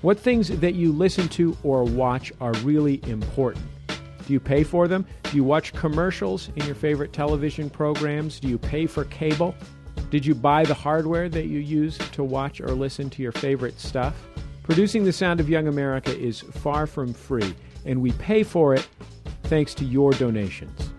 What 0.02 0.18
things 0.18 0.48
that 0.48 0.74
you 0.74 0.92
listen 0.92 1.28
to 1.30 1.56
or 1.64 1.82
watch 1.82 2.32
are 2.40 2.52
really 2.54 3.00
important. 3.08 3.64
Do 4.28 4.34
you 4.34 4.40
pay 4.40 4.62
for 4.62 4.86
them? 4.88 5.06
Do 5.22 5.36
you 5.38 5.42
watch 5.42 5.72
commercials 5.72 6.50
in 6.54 6.66
your 6.66 6.74
favorite 6.74 7.14
television 7.14 7.70
programs? 7.70 8.38
Do 8.38 8.46
you 8.46 8.58
pay 8.58 8.84
for 8.84 9.06
cable? 9.06 9.54
Did 10.10 10.26
you 10.26 10.34
buy 10.34 10.64
the 10.64 10.74
hardware 10.74 11.30
that 11.30 11.46
you 11.46 11.60
use 11.60 11.96
to 11.96 12.22
watch 12.22 12.60
or 12.60 12.68
listen 12.72 13.08
to 13.08 13.22
your 13.22 13.32
favorite 13.32 13.80
stuff? 13.80 14.14
Producing 14.64 15.02
The 15.02 15.14
Sound 15.14 15.40
of 15.40 15.48
Young 15.48 15.66
America 15.66 16.14
is 16.14 16.42
far 16.42 16.86
from 16.86 17.14
free, 17.14 17.54
and 17.86 18.02
we 18.02 18.12
pay 18.12 18.42
for 18.42 18.74
it 18.74 18.86
thanks 19.44 19.72
to 19.76 19.86
your 19.86 20.12
donations. 20.12 20.90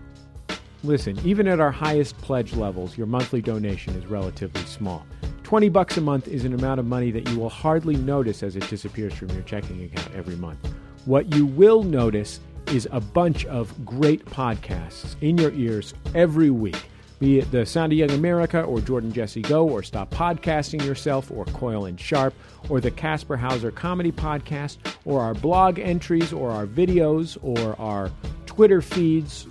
Listen, 0.82 1.16
even 1.24 1.46
at 1.46 1.60
our 1.60 1.70
highest 1.70 2.18
pledge 2.18 2.54
levels, 2.54 2.98
your 2.98 3.06
monthly 3.06 3.40
donation 3.40 3.94
is 3.94 4.06
relatively 4.06 4.62
small. 4.62 5.06
20 5.44 5.68
bucks 5.68 5.96
a 5.98 6.00
month 6.00 6.26
is 6.26 6.44
an 6.44 6.54
amount 6.54 6.80
of 6.80 6.86
money 6.86 7.12
that 7.12 7.28
you 7.28 7.38
will 7.38 7.48
hardly 7.48 7.94
notice 7.94 8.42
as 8.42 8.56
it 8.56 8.68
disappears 8.68 9.14
from 9.14 9.30
your 9.30 9.42
checking 9.42 9.84
account 9.84 10.12
every 10.16 10.34
month. 10.34 10.58
What 11.04 11.32
you 11.32 11.46
will 11.46 11.84
notice 11.84 12.40
is 12.70 12.88
a 12.92 13.00
bunch 13.00 13.44
of 13.46 13.84
great 13.84 14.24
podcasts 14.24 15.16
in 15.20 15.36
your 15.36 15.50
ears 15.52 15.92
every 16.14 16.50
week. 16.50 16.88
be 17.18 17.40
it 17.40 17.50
The 17.50 17.66
Sound 17.66 17.92
of 17.92 17.98
Young 17.98 18.12
America 18.12 18.62
or 18.62 18.80
Jordan 18.80 19.12
Jesse 19.12 19.42
Go 19.42 19.68
or 19.68 19.82
Stop 19.82 20.10
Podcasting 20.10 20.84
Yourself 20.84 21.30
or 21.32 21.44
Coil 21.46 21.86
and 21.86 21.98
Sharp 21.98 22.32
or 22.68 22.80
the 22.80 22.90
Kasper 22.90 23.36
Hauser 23.36 23.72
Comedy 23.72 24.12
Podcast 24.12 24.78
or 25.04 25.20
our 25.20 25.34
blog 25.34 25.80
entries 25.80 26.32
or 26.32 26.50
our 26.50 26.66
videos 26.66 27.36
or 27.42 27.78
our 27.80 28.10
Twitter 28.46 28.80
feeds. 28.80 29.46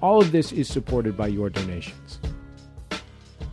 All 0.00 0.20
of 0.20 0.32
this 0.32 0.50
is 0.50 0.68
supported 0.68 1.16
by 1.16 1.26
your 1.26 1.50
donations. 1.50 2.18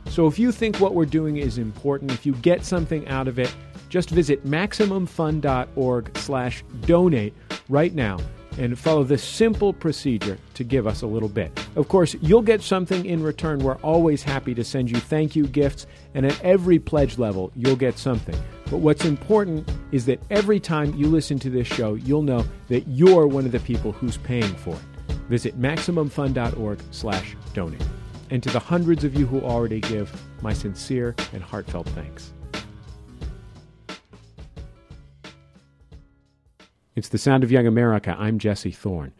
So 0.07 0.25
if 0.27 0.39
you 0.39 0.51
think 0.51 0.79
what 0.79 0.95
we're 0.95 1.05
doing 1.05 1.37
is 1.37 1.57
important, 1.57 2.11
if 2.11 2.25
you 2.25 2.33
get 2.35 2.65
something 2.65 3.07
out 3.09 3.27
of 3.27 3.39
it, 3.39 3.53
just 3.89 4.09
visit 4.09 4.45
MaximumFun.org 4.45 6.17
slash 6.17 6.63
donate 6.85 7.33
right 7.67 7.93
now 7.93 8.17
and 8.57 8.77
follow 8.77 9.03
this 9.03 9.23
simple 9.23 9.73
procedure 9.73 10.37
to 10.53 10.63
give 10.63 10.87
us 10.87 11.01
a 11.01 11.07
little 11.07 11.29
bit. 11.29 11.51
Of 11.75 11.87
course, 11.87 12.15
you'll 12.21 12.41
get 12.41 12.61
something 12.61 13.05
in 13.05 13.23
return. 13.23 13.59
We're 13.59 13.77
always 13.77 14.23
happy 14.23 14.53
to 14.55 14.63
send 14.63 14.89
you 14.89 14.99
thank 14.99 15.35
you 15.35 15.47
gifts, 15.47 15.87
and 16.13 16.25
at 16.25 16.41
every 16.43 16.79
pledge 16.79 17.17
level, 17.17 17.51
you'll 17.55 17.75
get 17.75 17.97
something. 17.97 18.35
But 18.69 18.77
what's 18.77 19.05
important 19.05 19.69
is 19.91 20.05
that 20.05 20.21
every 20.29 20.59
time 20.59 20.93
you 20.95 21.07
listen 21.07 21.39
to 21.39 21.49
this 21.49 21.67
show, 21.67 21.95
you'll 21.95 22.21
know 22.23 22.45
that 22.67 22.87
you're 22.87 23.27
one 23.27 23.45
of 23.45 23.51
the 23.51 23.59
people 23.59 23.91
who's 23.91 24.17
paying 24.17 24.55
for 24.55 24.75
it. 24.75 25.15
Visit 25.29 25.59
MaximumFun.org 25.59 26.79
slash 26.91 27.35
donate. 27.53 27.83
And 28.29 28.41
to 28.43 28.49
the 28.49 28.59
hundreds 28.59 29.03
of 29.03 29.13
you 29.13 29.25
who 29.25 29.41
already 29.41 29.81
give, 29.81 30.09
my 30.41 30.53
sincere 30.53 31.15
and 31.33 31.43
heartfelt 31.43 31.87
thanks. 31.89 32.33
It's 37.01 37.09
the 37.09 37.17
sound 37.17 37.43
of 37.43 37.51
young 37.51 37.65
America. 37.65 38.15
I'm 38.19 38.37
Jesse 38.37 38.69
Thorn. 38.69 39.13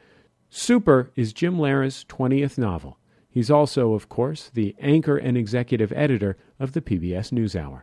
Super 0.51 1.09
is 1.15 1.33
Jim 1.33 1.57
Lehrer's 1.57 2.05
20th 2.09 2.59
novel. 2.59 2.99
He's 3.27 3.49
also, 3.49 3.95
of 3.95 4.07
course, 4.07 4.51
the 4.53 4.75
anchor 4.79 5.17
and 5.17 5.35
executive 5.35 5.91
editor 5.93 6.37
of 6.59 6.73
the 6.73 6.81
PBS 6.81 7.31
NewsHour. 7.31 7.81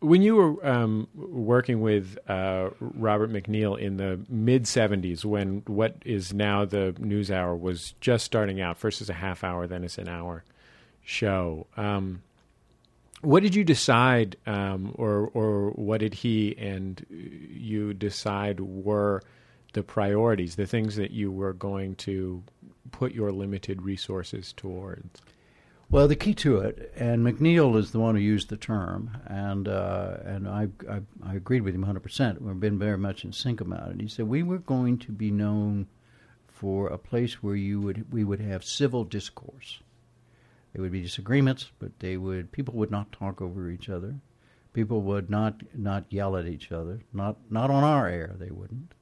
When 0.00 0.22
you 0.22 0.36
were 0.36 0.66
um, 0.66 1.08
working 1.14 1.82
with 1.82 2.16
uh, 2.26 2.70
Robert 2.80 3.30
MacNeil 3.30 3.78
in 3.78 3.98
the 3.98 4.18
mid 4.30 4.64
70s, 4.64 5.26
when 5.26 5.62
what 5.66 5.96
is 6.06 6.32
now 6.32 6.64
the 6.64 6.96
NewsHour 6.98 7.60
was 7.60 7.92
just 8.00 8.24
starting 8.24 8.62
out, 8.62 8.78
first 8.78 9.02
as 9.02 9.10
a 9.10 9.12
half 9.12 9.44
hour, 9.44 9.66
then 9.66 9.84
as 9.84 9.98
an 9.98 10.08
hour 10.08 10.42
show, 11.02 11.66
um, 11.76 12.22
what 13.24 13.42
did 13.42 13.54
you 13.54 13.64
decide, 13.64 14.36
um, 14.46 14.94
or 14.96 15.30
or 15.34 15.70
what 15.70 16.00
did 16.00 16.14
he 16.14 16.56
and 16.58 17.04
you 17.10 17.94
decide 17.94 18.60
were 18.60 19.22
the 19.72 19.82
priorities, 19.82 20.56
the 20.56 20.66
things 20.66 20.96
that 20.96 21.10
you 21.10 21.30
were 21.30 21.52
going 21.52 21.96
to 21.96 22.42
put 22.92 23.12
your 23.12 23.32
limited 23.32 23.82
resources 23.82 24.52
towards? 24.52 25.20
Well, 25.90 26.08
the 26.08 26.16
key 26.16 26.34
to 26.34 26.58
it, 26.58 26.92
and 26.96 27.24
MacNeil 27.24 27.76
is 27.76 27.92
the 27.92 28.00
one 28.00 28.16
who 28.16 28.20
used 28.20 28.48
the 28.48 28.56
term, 28.56 29.10
and 29.26 29.68
uh, 29.68 30.16
and 30.24 30.48
I, 30.48 30.68
I, 30.90 31.00
I 31.22 31.34
agreed 31.34 31.62
with 31.62 31.74
him 31.74 31.82
100. 31.82 32.00
percent 32.00 32.42
We've 32.42 32.58
been 32.58 32.78
very 32.78 32.98
much 32.98 33.24
in 33.24 33.32
sync 33.32 33.60
about 33.60 33.90
it. 33.90 34.00
He 34.00 34.08
said 34.08 34.26
we 34.26 34.42
were 34.42 34.58
going 34.58 34.98
to 34.98 35.12
be 35.12 35.30
known 35.30 35.86
for 36.48 36.88
a 36.88 36.98
place 36.98 37.42
where 37.42 37.56
you 37.56 37.80
would 37.80 38.12
we 38.12 38.24
would 38.24 38.40
have 38.40 38.64
civil 38.64 39.04
discourse. 39.04 39.80
There 40.74 40.82
would 40.82 40.90
be 40.90 41.02
disagreements, 41.02 41.70
but 41.78 42.00
they 42.00 42.16
would 42.16 42.50
people 42.50 42.74
would 42.74 42.90
not 42.90 43.12
talk 43.12 43.40
over 43.40 43.70
each 43.70 43.88
other. 43.88 44.16
People 44.72 45.02
would 45.02 45.30
not 45.30 45.62
not 45.72 46.04
yell 46.10 46.36
at 46.36 46.46
each 46.46 46.72
other. 46.72 47.00
Not 47.12 47.36
not 47.48 47.70
on 47.70 47.84
our 47.84 48.08
air. 48.08 48.34
They 48.36 48.50
wouldn't. 48.50 48.92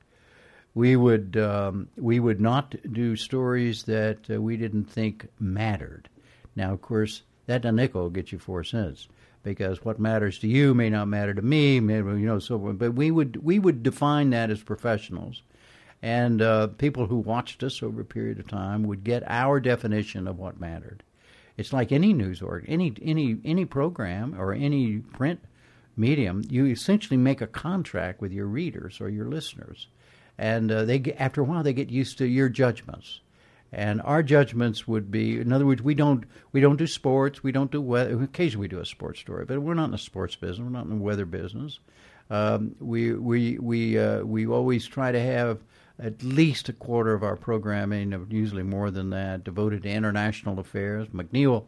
We 0.75 0.97
would 0.97 1.35
um, 1.39 1.89
we 1.97 2.21
would 2.21 2.43
not 2.43 2.75
do 2.93 3.17
stories 3.17 3.85
that 3.85 4.19
uh, 4.31 4.43
we 4.43 4.59
didn't 4.59 4.85
think 4.85 5.29
mattered. 5.41 6.11
Now, 6.55 6.75
of 6.75 6.83
course, 6.83 7.23
that 7.47 7.65
a 7.65 7.73
nickel 7.73 8.11
gets 8.11 8.33
you 8.33 8.39
four 8.39 8.65
cents 8.65 9.09
because 9.43 9.83
what 9.83 9.99
matters 9.99 10.39
to 10.41 10.49
you 10.49 10.75
may 10.75 10.91
not 10.91 11.09
matter 11.09 11.33
to 11.33 11.43
me. 11.43 11.81
Maybe, 11.81 12.09
you 12.11 12.27
know, 12.27 12.39
so 12.39 12.59
but 12.59 12.93
we 12.93 13.11
would 13.11 13.43
we 13.43 13.59
would 13.59 13.83
define 13.83 14.29
that 14.31 14.51
as 14.51 14.63
professionals, 14.63 15.43
and 16.03 16.43
uh, 16.43 16.67
people 16.67 17.07
who 17.07 17.17
watched 17.17 17.63
us 17.63 17.83
over 17.83 18.03
a 18.03 18.05
period 18.05 18.39
of 18.39 18.47
time 18.47 18.83
would 18.83 19.05
get 19.05 19.23
our 19.27 19.59
definition 19.59 20.29
of 20.29 20.39
what 20.39 20.61
mattered. 20.61 21.03
It's 21.57 21.73
like 21.73 21.93
any 21.93 22.13
news 22.13 22.43
org, 22.43 22.65
any 22.69 22.93
any 23.03 23.39
any 23.45 23.65
program 23.65 24.35
or 24.39 24.53
any 24.53 24.99
print 24.99 25.41
medium. 25.97 26.43
You 26.49 26.67
essentially 26.67 27.17
make 27.17 27.41
a 27.41 27.47
contract 27.47 28.21
with 28.21 28.33
your 28.33 28.47
readers 28.47 29.01
or 29.01 29.09
your 29.09 29.27
listeners, 29.27 29.89
and 30.39 30.73
uh, 30.73 30.85
they 30.85 30.99
get, 30.99 31.17
after 31.21 31.43
a 31.43 31.45
while 31.45 31.63
they 31.63 31.73
get 31.73 31.91
used 31.91 32.19
to 32.19 32.27
your 32.27 32.49
judgments. 32.49 33.21
And 33.75 34.03
our 34.03 34.23
judgments 34.23 34.87
would 34.87 35.11
be, 35.11 35.41
in 35.41 35.51
other 35.51 35.65
words, 35.65 35.81
we 35.81 35.95
don't 35.95 36.25
we 36.53 36.61
don't 36.61 36.77
do 36.77 36.87
sports, 36.87 37.43
we 37.43 37.53
don't 37.53 37.71
do 37.71 37.81
weather. 37.81 38.23
Occasionally 38.23 38.65
we 38.65 38.69
do 38.69 38.81
a 38.81 38.87
sports 38.87 39.21
story, 39.21 39.47
but 39.47 39.63
we're 39.63 39.73
not 39.73 39.87
in 39.87 39.93
the 39.93 39.99
sports 39.99 40.37
business. 40.37 40.59
We're 40.59 40.69
not 40.69 40.85
in 40.85 40.91
the 40.91 40.97
weather 40.97 41.25
business. 41.25 41.79
Um, 42.29 42.77
we 42.81 43.15
we 43.15 43.59
we 43.59 43.99
uh, 43.99 44.25
we 44.25 44.47
always 44.47 44.87
try 44.87 45.11
to 45.11 45.21
have 45.21 45.59
at 46.03 46.23
least 46.23 46.69
a 46.69 46.73
quarter 46.73 47.15
of 47.15 47.23
our 47.23 47.37
programming, 47.37 48.27
usually 48.29 48.63
more 48.63 48.91
than 48.91 49.11
that, 49.11 49.45
devoted 49.45 49.85
to 49.85 49.89
international 49.89 50.59
affairs. 50.59 51.09
McNeil, 51.09 51.65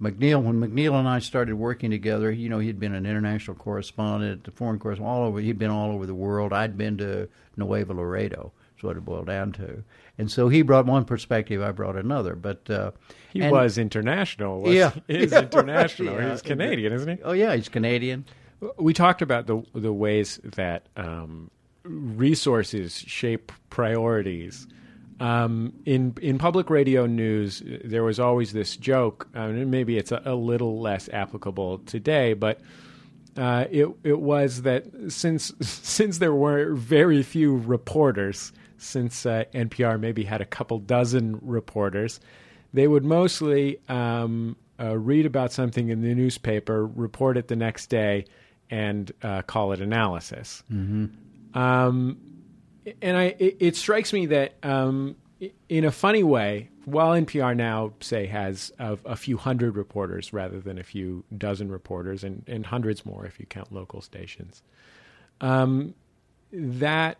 MacNeil, 0.00 0.42
when 0.42 0.60
MacNeil 0.60 0.98
and 0.98 1.08
I 1.08 1.18
started 1.18 1.54
working 1.54 1.90
together, 1.90 2.30
you 2.30 2.48
know, 2.48 2.58
he'd 2.58 2.78
been 2.78 2.94
an 2.94 3.06
international 3.06 3.56
correspondent, 3.56 4.46
a 4.46 4.50
foreign 4.50 4.78
correspondent, 4.78 5.16
all 5.16 5.26
over. 5.26 5.40
He'd 5.40 5.58
been 5.58 5.70
all 5.70 5.92
over 5.92 6.06
the 6.06 6.14
world. 6.14 6.52
I'd 6.52 6.76
been 6.76 6.98
to 6.98 7.28
Nuevo 7.56 7.94
Laredo. 7.94 8.52
That's 8.74 8.84
what 8.84 8.96
it 8.96 9.04
boiled 9.04 9.26
down 9.26 9.52
to. 9.52 9.82
And 10.18 10.30
so 10.30 10.48
he 10.48 10.62
brought 10.62 10.86
one 10.86 11.04
perspective, 11.04 11.62
I 11.62 11.72
brought 11.72 11.96
another. 11.96 12.34
But 12.34 12.68
uh, 12.68 12.92
he 13.32 13.40
and, 13.40 13.50
was 13.50 13.78
international. 13.78 14.62
Was, 14.62 14.74
yeah, 14.74 14.92
is 15.08 15.32
yeah, 15.32 15.40
international. 15.40 16.14
Right, 16.14 16.22
yeah. 16.24 16.30
He's 16.30 16.42
Canadian, 16.42 16.92
isn't 16.92 17.18
he? 17.18 17.22
Oh 17.22 17.32
yeah, 17.32 17.54
he's 17.56 17.68
Canadian. 17.68 18.26
We 18.76 18.92
talked 18.92 19.22
about 19.22 19.46
the 19.46 19.62
the 19.74 19.92
ways 19.92 20.38
that 20.44 20.86
um, 20.96 21.50
resources 21.82 22.98
shape 22.98 23.52
priorities. 23.70 24.66
Um, 25.20 25.74
in 25.84 26.14
in 26.22 26.38
public 26.38 26.70
radio 26.70 27.06
news, 27.06 27.62
there 27.84 28.02
was 28.02 28.18
always 28.18 28.52
this 28.52 28.76
joke, 28.76 29.28
uh, 29.36 29.40
and 29.40 29.70
maybe 29.70 29.98
it's 29.98 30.12
a, 30.12 30.22
a, 30.24 30.34
little 30.34 30.80
less 30.80 31.10
applicable 31.10 31.78
today, 31.80 32.32
but 32.32 32.60
uh, 33.36 33.66
it 33.70 33.88
it 34.02 34.18
was 34.18 34.62
that 34.62 34.86
since 35.08 35.52
since 35.60 36.18
there 36.18 36.34
were 36.34 36.74
very 36.74 37.22
few 37.22 37.56
reporters, 37.56 38.52
since 38.78 39.26
uh, 39.26 39.44
NPR 39.52 40.00
maybe 40.00 40.24
had 40.24 40.40
a 40.40 40.46
couple 40.46 40.78
dozen 40.78 41.38
reporters, 41.42 42.18
they 42.72 42.88
would 42.88 43.04
mostly 43.04 43.78
um, 43.90 44.56
uh, 44.80 44.96
read 44.96 45.26
about 45.26 45.52
something 45.52 45.90
in 45.90 46.00
the 46.00 46.14
newspaper, 46.14 46.86
report 46.86 47.36
it 47.36 47.48
the 47.48 47.56
next 47.56 47.88
day, 47.88 48.24
and 48.70 49.12
uh, 49.22 49.42
call 49.42 49.72
it 49.72 49.80
analysis. 49.80 50.62
Mm-hmm. 50.72 51.06
Um, 51.54 52.18
and 53.02 53.16
I, 53.16 53.34
it, 53.38 53.56
it, 53.60 53.76
strikes 53.76 54.12
me 54.12 54.26
that 54.26 54.54
um, 54.62 55.16
in 55.68 55.84
a 55.84 55.90
funny 55.90 56.22
way, 56.22 56.70
while 56.84 57.10
NPR 57.10 57.56
now 57.56 57.92
say 58.00 58.26
has 58.26 58.72
a, 58.78 58.98
a, 59.04 59.16
few 59.16 59.36
hundred 59.36 59.76
reporters 59.76 60.32
rather 60.32 60.60
than 60.60 60.78
a 60.78 60.82
few 60.82 61.24
dozen 61.36 61.70
reporters, 61.70 62.24
and, 62.24 62.42
and 62.46 62.66
hundreds 62.66 63.04
more 63.04 63.26
if 63.26 63.38
you 63.40 63.46
count 63.46 63.72
local 63.72 64.00
stations, 64.00 64.62
um, 65.40 65.94
that 66.52 67.18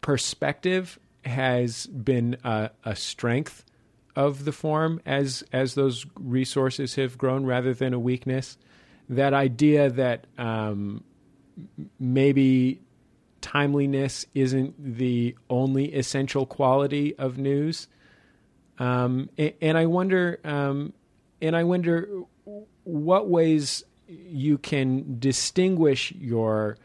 perspective 0.00 0.98
has 1.24 1.86
been 1.86 2.36
a, 2.44 2.70
a, 2.84 2.96
strength 2.96 3.64
of 4.16 4.44
the 4.44 4.52
form 4.52 5.00
as 5.06 5.44
as 5.52 5.74
those 5.74 6.06
resources 6.14 6.94
have 6.94 7.18
grown, 7.18 7.44
rather 7.44 7.74
than 7.74 7.94
a 7.94 7.98
weakness. 7.98 8.58
That 9.08 9.32
idea 9.32 9.90
that 9.90 10.26
um, 10.36 11.02
maybe 11.98 12.80
timeliness 13.40 14.26
isn't 14.34 14.74
the 14.78 15.36
only 15.48 15.94
essential 15.94 16.46
quality 16.46 17.16
of 17.16 17.38
news. 17.38 17.88
Um, 18.78 19.28
and, 19.36 19.52
and, 19.60 19.78
I 19.78 19.86
wonder, 19.86 20.38
um, 20.44 20.92
and 21.42 21.56
I 21.56 21.64
wonder 21.64 22.08
what 22.84 23.28
ways 23.28 23.84
you 24.06 24.58
can 24.58 25.18
distinguish 25.18 26.12
your 26.12 26.78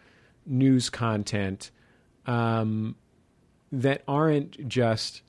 news 0.45 0.89
content 0.89 1.71
um, 2.25 2.95
that 3.71 4.03
aren't 4.07 4.67
just 4.67 5.21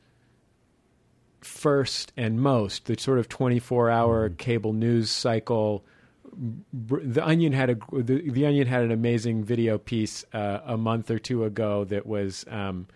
first 1.40 2.12
and 2.16 2.40
most 2.40 2.86
the 2.86 2.96
sort 2.98 3.18
of 3.18 3.28
24 3.28 3.90
hour 3.90 4.28
mm-hmm. 4.28 4.36
cable 4.36 4.72
news 4.72 5.10
cycle 5.10 5.84
the 6.72 7.24
Onion 7.24 7.52
had 7.52 7.70
a 7.70 7.76
the, 7.92 8.30
the 8.30 8.46
Onion 8.46 8.66
had 8.66 8.82
an 8.82 8.90
amazing 8.90 9.44
video 9.44 9.78
piece 9.78 10.24
uh, 10.32 10.60
a 10.64 10.76
month 10.76 11.10
or 11.10 11.18
two 11.18 11.44
ago 11.44 11.84
that 11.84 12.06
was 12.06 12.44
um, 12.48 12.86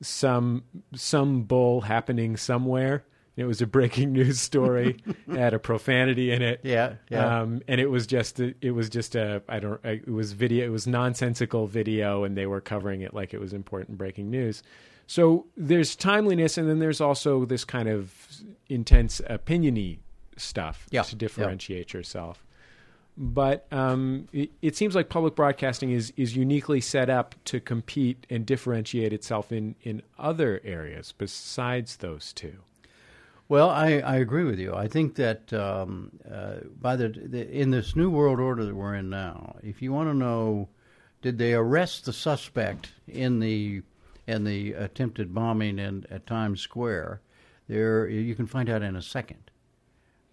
some 0.00 0.64
some 0.94 1.42
bull 1.42 1.82
happening 1.82 2.36
somewhere. 2.36 3.04
It 3.36 3.44
was 3.44 3.62
a 3.62 3.66
breaking 3.66 4.12
news 4.14 4.40
story. 4.40 4.96
it 5.06 5.36
had 5.36 5.54
a 5.54 5.58
profanity 5.60 6.32
in 6.32 6.42
it. 6.42 6.60
Yeah, 6.64 6.94
yeah. 7.08 7.40
Um, 7.40 7.62
and 7.68 7.80
it 7.80 7.88
was 7.88 8.06
just 8.06 8.40
a, 8.40 8.54
it 8.60 8.72
was 8.72 8.88
just 8.88 9.14
a 9.14 9.42
I 9.48 9.60
don't 9.60 9.84
it 9.84 10.08
was 10.08 10.32
video. 10.32 10.66
It 10.66 10.70
was 10.70 10.86
nonsensical 10.86 11.66
video, 11.66 12.24
and 12.24 12.36
they 12.36 12.46
were 12.46 12.60
covering 12.60 13.02
it 13.02 13.14
like 13.14 13.32
it 13.34 13.40
was 13.40 13.52
important 13.52 13.98
breaking 13.98 14.30
news. 14.30 14.62
So 15.06 15.46
there's 15.56 15.96
timeliness, 15.96 16.58
and 16.58 16.68
then 16.68 16.80
there's 16.80 17.00
also 17.00 17.44
this 17.46 17.64
kind 17.64 17.88
of 17.88 18.12
intense 18.68 19.22
opiniony 19.30 19.98
stuff 20.36 20.86
Yeah, 20.90 21.02
to 21.02 21.16
differentiate 21.16 21.92
yourself. 21.92 22.44
But 23.20 23.66
um, 23.72 24.28
it, 24.32 24.52
it 24.62 24.76
seems 24.76 24.94
like 24.94 25.08
public 25.08 25.34
broadcasting 25.34 25.90
is, 25.90 26.12
is 26.16 26.36
uniquely 26.36 26.80
set 26.80 27.10
up 27.10 27.34
to 27.46 27.58
compete 27.58 28.24
and 28.30 28.46
differentiate 28.46 29.12
itself 29.12 29.50
in, 29.50 29.74
in 29.82 30.02
other 30.20 30.60
areas 30.62 31.12
besides 31.18 31.96
those 31.96 32.32
two. 32.32 32.58
Well, 33.48 33.70
I, 33.70 33.94
I 33.98 34.16
agree 34.16 34.44
with 34.44 34.60
you. 34.60 34.72
I 34.72 34.86
think 34.86 35.16
that 35.16 35.52
um, 35.52 36.12
uh, 36.30 36.58
by 36.80 36.94
the, 36.94 37.08
the 37.08 37.50
in 37.50 37.70
this 37.70 37.96
new 37.96 38.08
world 38.08 38.38
order 38.38 38.64
that 38.64 38.76
we're 38.76 38.94
in 38.94 39.10
now, 39.10 39.56
if 39.64 39.82
you 39.82 39.92
want 39.92 40.08
to 40.10 40.14
know, 40.14 40.68
did 41.20 41.38
they 41.38 41.54
arrest 41.54 42.04
the 42.04 42.12
suspect 42.12 42.92
in 43.08 43.40
the 43.40 43.82
in 44.28 44.44
the 44.44 44.74
attempted 44.74 45.34
bombing 45.34 45.80
in, 45.80 46.06
at 46.08 46.26
Times 46.26 46.60
Square? 46.60 47.20
There, 47.66 48.06
you 48.06 48.34
can 48.36 48.46
find 48.46 48.70
out 48.70 48.82
in 48.82 48.94
a 48.94 49.02
second. 49.02 49.50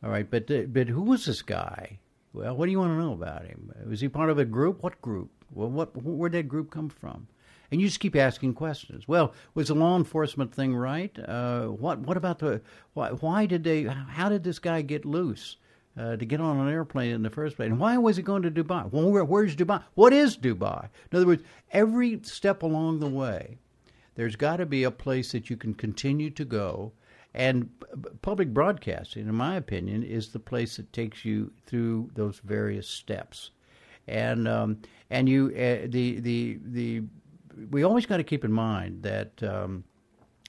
All 0.04 0.12
right, 0.12 0.30
but 0.30 0.48
but 0.72 0.90
who 0.90 1.02
was 1.02 1.26
this 1.26 1.42
guy? 1.42 2.00
Well, 2.36 2.54
what 2.58 2.66
do 2.66 2.72
you 2.72 2.80
want 2.80 2.92
to 2.92 3.00
know 3.00 3.14
about 3.14 3.46
him? 3.46 3.72
Was 3.88 4.02
he 4.02 4.10
part 4.10 4.30
of 4.30 4.38
a 4.38 4.44
group? 4.44 4.84
What 4.84 5.02
group? 5.02 5.32
Well, 5.52 5.70
what 5.70 5.96
where 6.04 6.30
did 6.30 6.40
that 6.40 6.50
group 6.50 6.70
come 6.70 6.90
from? 6.90 7.28
And 7.72 7.80
you 7.80 7.88
just 7.88 8.02
keep 8.02 8.16
asking 8.16 8.56
questions. 8.56 9.08
Well, 9.08 9.34
was 9.54 9.70
the 9.70 9.76
law 9.76 9.96
enforcement 9.96 10.54
thing 10.54 10.76
right? 10.76 11.18
Uh, 11.18 11.68
what 11.68 12.00
what 12.00 12.18
about 12.18 12.40
the 12.40 12.62
why, 12.94 13.12
why 13.12 13.46
did 13.46 13.64
they? 13.64 13.84
How 13.84 14.28
did 14.28 14.44
this 14.44 14.60
guy 14.60 14.82
get 14.82 15.06
loose 15.06 15.56
uh, 15.98 16.18
to 16.18 16.26
get 16.26 16.42
on 16.42 16.60
an 16.60 16.68
airplane 16.68 17.14
in 17.14 17.24
the 17.24 17.30
first 17.30 17.56
place? 17.56 17.70
And 17.70 17.80
why 17.80 17.98
was 17.98 18.18
he 18.18 18.24
going 18.24 18.44
to 18.44 18.52
Dubai? 18.52 18.92
Well, 18.92 19.10
where, 19.10 19.24
where's 19.24 19.56
Dubai? 19.56 19.82
What 19.94 20.12
is 20.12 20.36
Dubai? 20.36 20.90
In 21.12 21.18
other 21.18 21.28
words, 21.28 21.44
every 21.72 22.20
step 22.24 22.64
along 22.64 23.00
the 23.00 23.08
way, 23.08 23.60
there's 24.16 24.36
got 24.36 24.58
to 24.58 24.66
be 24.66 24.84
a 24.84 24.92
place 24.92 25.32
that 25.32 25.50
you 25.50 25.56
can 25.56 25.74
continue 25.74 26.32
to 26.32 26.44
go. 26.44 26.92
And 27.36 27.70
public 28.22 28.54
broadcasting, 28.54 29.28
in 29.28 29.36
my 29.36 29.58
opinion, 29.58 30.04
is 30.04 30.30
the 30.30 30.40
place 30.40 30.78
that 30.78 30.94
takes 30.94 31.26
you 31.26 31.52
through 31.66 32.10
those 32.16 32.40
various 32.40 32.88
steps. 32.88 33.52
And 34.08 34.48
um, 34.48 34.80
and 35.10 35.28
you 35.28 35.48
uh, 35.48 35.88
the 35.90 36.22
the 36.22 36.60
the 36.64 37.02
we 37.70 37.84
always 37.84 38.06
got 38.06 38.18
to 38.18 38.24
keep 38.24 38.46
in 38.46 38.54
mind 38.54 39.04
that 39.04 39.44
um, 39.44 39.84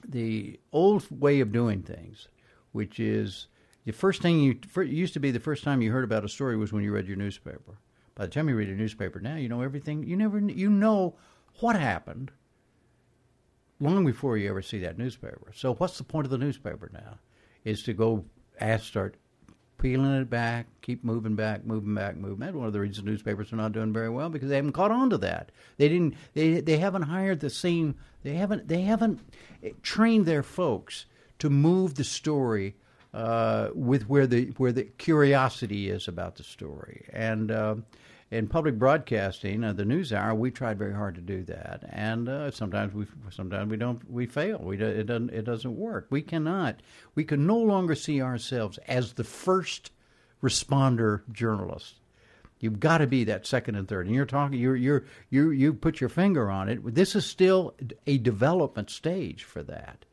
the 0.07 0.57
old 0.71 1.05
way 1.11 1.41
of 1.41 1.51
doing 1.51 1.83
things, 1.83 2.29
which 2.71 3.01
is 3.01 3.47
the 3.83 3.91
first 3.91 4.21
thing 4.21 4.39
you 4.39 4.57
used 4.83 5.13
to 5.13 5.19
be 5.19 5.31
the 5.31 5.41
first 5.41 5.65
time 5.65 5.81
you 5.81 5.91
heard 5.91 6.05
about 6.05 6.23
a 6.23 6.29
story 6.29 6.55
was 6.55 6.71
when 6.71 6.85
you 6.85 6.93
read 6.93 7.07
your 7.07 7.17
newspaper. 7.17 7.79
By 8.15 8.27
the 8.27 8.31
time 8.31 8.47
you 8.47 8.55
read 8.55 8.69
a 8.69 8.75
newspaper 8.75 9.19
now, 9.19 9.35
you 9.35 9.49
know 9.49 9.61
everything. 9.61 10.03
You 10.03 10.15
never 10.15 10.39
you 10.39 10.69
know 10.69 11.17
what 11.59 11.75
happened 11.75 12.31
long 13.79 14.05
before 14.05 14.37
you 14.37 14.49
ever 14.49 14.61
see 14.61 14.79
that 14.79 14.97
newspaper. 14.97 15.51
So 15.55 15.73
what's 15.75 15.97
the 15.97 16.03
point 16.03 16.25
of 16.25 16.31
the 16.31 16.37
newspaper 16.37 16.89
now? 16.93 17.19
Is 17.63 17.83
to 17.83 17.93
go 17.93 18.25
ask, 18.59 18.85
start 18.85 19.15
peeling 19.77 20.13
it 20.13 20.29
back, 20.29 20.67
keep 20.81 21.03
moving 21.03 21.35
back, 21.35 21.65
moving 21.65 21.93
back, 21.93 22.15
moving. 22.15 22.39
That's 22.39 22.55
one 22.55 22.67
of 22.67 22.73
the 22.73 22.79
reasons 22.79 23.05
newspapers 23.05 23.51
are 23.53 23.57
not 23.57 23.73
doing 23.73 23.93
very 23.93 24.09
well 24.09 24.29
because 24.29 24.49
they 24.49 24.55
haven't 24.55 24.71
caught 24.71 24.91
on 24.91 25.09
to 25.11 25.17
that. 25.19 25.51
They 25.77 25.89
didn't. 25.89 26.15
They 26.33 26.61
they 26.61 26.77
haven't 26.77 27.03
hired 27.03 27.39
the 27.39 27.49
same. 27.49 27.95
They 28.23 28.35
haven't. 28.35 28.67
They 28.67 28.81
haven't 28.81 29.19
trained 29.83 30.25
their 30.25 30.43
folks 30.43 31.05
to 31.39 31.49
move 31.49 31.95
the 31.95 32.03
story 32.03 32.75
uh, 33.13 33.69
with 33.73 34.09
where 34.09 34.27
the 34.27 34.45
where 34.57 34.71
the 34.71 34.83
curiosity 34.83 35.89
is 35.89 36.07
about 36.07 36.35
the 36.35 36.43
story 36.43 37.05
and. 37.11 37.51
Uh, 37.51 37.75
in 38.29 38.47
public 38.47 38.77
broadcasting, 38.77 39.63
uh, 39.63 39.71
the 39.71 39.85
news 39.85 40.11
hour, 40.11 40.35
we 40.35 40.51
tried 40.51 40.77
very 40.77 40.93
hard 40.93 41.15
to 41.15 41.21
do 41.21 41.43
that, 41.43 41.83
and 41.89 42.27
uh, 42.27 42.51
sometimes 42.51 42.93
we 42.93 43.05
sometimes 43.29 43.71
we 43.71 43.77
don't 43.77 44.09
we 44.11 44.25
fail. 44.25 44.59
We 44.59 44.77
it 44.77 45.05
doesn't 45.05 45.29
it 45.29 45.45
doesn't 45.45 45.77
work. 45.77 46.07
We 46.09 46.21
cannot 46.21 46.81
we 47.15 47.23
can 47.23 47.47
no 47.47 47.57
longer 47.57 47.95
see 47.95 48.21
ourselves 48.21 48.79
as 48.87 49.13
the 49.13 49.23
first 49.23 49.91
responder 50.43 51.21
journalist. 51.31 51.95
You've 52.59 52.79
got 52.79 52.97
to 52.97 53.07
be 53.07 53.23
that 53.25 53.45
second 53.45 53.75
and 53.75 53.87
third. 53.87 54.07
And 54.07 54.15
you're 54.15 54.25
talking 54.25 54.59
you're 54.59 54.75
you're 54.75 55.05
you 55.29 55.51
you 55.51 55.73
put 55.73 56.01
your 56.01 56.09
finger 56.09 56.51
on 56.51 56.67
it. 56.67 56.95
This 56.95 57.15
is 57.15 57.25
still 57.25 57.75
a 58.07 58.17
development 58.17 58.89
stage 58.89 59.45
for 59.45 59.63
that, 59.63 60.03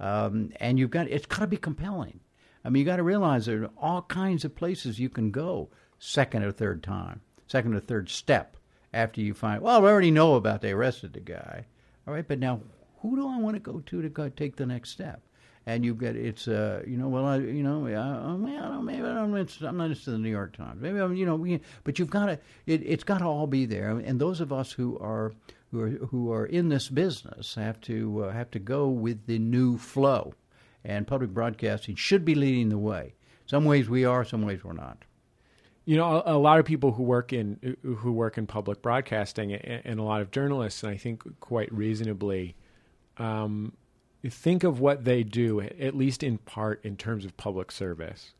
um, 0.00 0.50
and 0.56 0.76
you've 0.76 0.90
got 0.90 1.08
it's 1.08 1.26
got 1.26 1.40
to 1.40 1.46
be 1.46 1.56
compelling. 1.56 2.18
I 2.64 2.68
mean, 2.68 2.80
you 2.80 2.86
got 2.86 2.96
to 2.96 3.04
realize 3.04 3.46
there 3.46 3.62
are 3.62 3.70
all 3.78 4.02
kinds 4.02 4.44
of 4.44 4.56
places 4.56 4.98
you 4.98 5.08
can 5.08 5.30
go 5.30 5.70
second 5.98 6.42
or 6.42 6.50
third 6.50 6.82
time 6.82 7.20
second 7.50 7.74
or 7.74 7.80
third 7.80 8.08
step 8.08 8.56
after 8.94 9.20
you 9.20 9.34
find, 9.34 9.60
well, 9.60 9.84
I 9.84 9.88
already 9.88 10.12
know 10.12 10.36
about 10.36 10.60
they 10.60 10.70
arrested 10.70 11.12
the 11.12 11.20
guy. 11.20 11.66
All 12.06 12.14
right, 12.14 12.26
but 12.26 12.38
now 12.38 12.60
who 13.02 13.16
do 13.16 13.28
I 13.28 13.38
want 13.38 13.56
to 13.56 13.60
go 13.60 13.80
to 13.80 14.02
to 14.02 14.08
go 14.08 14.28
take 14.28 14.56
the 14.56 14.66
next 14.66 14.90
step? 14.90 15.22
And 15.66 15.84
you 15.84 15.94
get 15.94 16.16
it's 16.16 16.48
uh 16.48 16.82
you 16.86 16.96
know 16.96 17.08
well 17.08 17.26
I 17.26 17.36
you 17.36 17.62
know 17.62 17.86
I, 17.86 17.90
I, 17.90 18.22
don't 18.22 18.84
maybe 18.84 19.02
I 19.02 19.14
don't 19.14 19.62
I'm 19.62 19.76
not 19.76 19.84
interested 19.84 20.14
in 20.14 20.22
the 20.22 20.28
New 20.28 20.30
York 20.30 20.56
Times. 20.56 20.80
Maybe 20.80 20.98
I'm 20.98 21.14
you 21.14 21.26
know 21.26 21.36
we, 21.36 21.60
but 21.84 21.98
you've 21.98 22.10
got 22.10 22.26
to 22.26 22.38
it, 22.66 22.82
it's 22.84 23.04
got 23.04 23.18
to 23.18 23.26
all 23.26 23.46
be 23.46 23.66
there. 23.66 23.90
And 23.90 24.20
those 24.20 24.40
of 24.40 24.52
us 24.52 24.72
who 24.72 24.98
are 24.98 25.32
who 25.70 25.82
are 25.82 25.90
who 25.90 26.32
are 26.32 26.46
in 26.46 26.70
this 26.70 26.88
business 26.88 27.54
have 27.56 27.80
to 27.82 28.24
uh, 28.24 28.32
have 28.32 28.50
to 28.52 28.58
go 28.58 28.88
with 28.88 29.26
the 29.26 29.38
new 29.38 29.76
flow. 29.76 30.34
And 30.82 31.06
public 31.06 31.30
broadcasting 31.30 31.94
should 31.94 32.24
be 32.24 32.34
leading 32.34 32.70
the 32.70 32.78
way. 32.78 33.14
Some 33.44 33.66
ways 33.66 33.88
we 33.88 34.04
are 34.04 34.24
some 34.24 34.42
ways 34.42 34.64
we're 34.64 34.72
not 34.72 35.04
you 35.90 35.96
know, 35.96 36.22
a, 36.24 36.36
a, 36.36 36.38
lot 36.38 36.60
of 36.60 36.64
people 36.66 36.92
who 36.92 37.02
work 37.02 37.32
in 37.32 37.76
who 37.82 38.12
work 38.12 38.38
in 38.38 38.46
public 38.46 38.80
broadcasting, 38.80 39.52
and, 39.52 39.82
and 39.84 39.98
a 39.98 40.04
lot 40.04 40.20
of 40.20 40.30
journalists, 40.30 40.84
and 40.84 40.92
I 40.92 40.96
think 40.96 41.40
quite 41.40 41.72
reasonably, 41.74 42.54
um, 43.18 43.72
think 44.24 44.62
of 44.62 44.78
what 44.78 45.04
they 45.04 45.24
do, 45.24 45.60
at 45.60 45.96
least 45.96 46.22
in 46.22 46.38
part, 46.38 46.84
in 46.84 46.96
terms 46.96 47.24
of 47.24 47.36
public 47.36 47.72
service, 47.72 48.34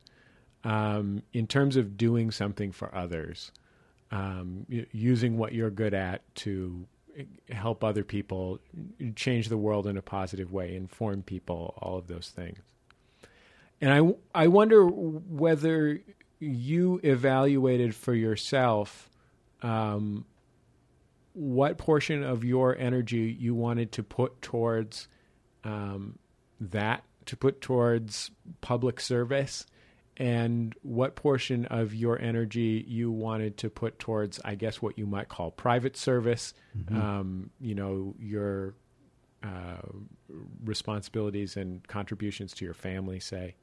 um, 0.63 1.25
in 1.33 1.49
terms 1.49 1.75
of 1.75 1.97
doing 1.97 2.31
something 2.31 2.71
for 2.71 2.95
others, 2.95 3.51
um, 4.13 4.65
using 4.93 5.37
what 5.37 5.53
you're 5.53 5.71
good 5.71 5.93
at 5.93 6.23
to 6.37 6.87
help 7.51 7.83
other 7.83 8.05
people, 8.05 8.61
change 9.17 9.49
the 9.49 9.59
world 9.59 9.89
in 9.89 9.97
a 9.97 10.03
positive 10.03 10.53
way, 10.53 10.77
inform 10.77 11.25
people, 11.25 11.75
all 11.83 11.99
of 11.99 12.07
those 12.07 12.29
things. 12.29 12.61
And 13.81 13.93
I, 13.93 14.43
I 14.45 14.47
wonder 14.47 14.87
whether 14.87 15.99
you 16.41 17.01
evaluated 17.05 17.95
for 17.95 18.15
yourself 18.15 19.09
um, 19.63 20.25
what 21.35 21.79
portion 21.79 22.25
of 22.25 22.45
your 22.45 22.77
energy 22.77 23.37
you 23.39 23.55
wanted 23.55 23.93
to 23.93 24.03
put 24.03 24.41
towards 24.43 25.07
um, 25.65 26.19
that, 26.61 27.05
to 27.27 27.37
put 27.37 27.61
towards 27.61 28.31
public 28.61 29.01
service, 29.01 29.67
and 30.17 30.75
what 30.83 31.15
portion 31.15 31.67
of 31.67 31.95
your 31.95 32.21
energy 32.21 32.85
you 32.89 33.11
wanted 33.11 33.57
to 33.59 33.71
put 33.71 33.99
towards, 33.99 34.41
I 34.45 34.55
guess, 34.55 34.83
what 34.83 34.99
you 34.99 35.07
might 35.07 35.29
call 35.29 35.51
private 35.51 35.97
service. 35.97 36.53
Mm-hmm. 36.77 37.01
Um, 37.01 37.51
you 37.61 37.75
know, 37.75 38.15
your 38.19 38.75
uh, 39.43 39.81
responsibilities 40.65 41.57
and 41.57 41.87
contributions 41.87 42.53
to 42.55 42.65
your 42.65 42.75
family, 42.75 43.21
say 43.21 43.55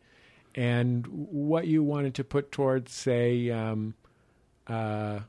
and 0.57 1.05
what 1.07 1.67
you 1.67 1.83
wanted 1.83 2.15
to 2.15 2.23
put 2.23 2.51
towards, 2.51 2.91
say, 2.91 3.51
um, 3.51 3.93
uh, 4.65 5.19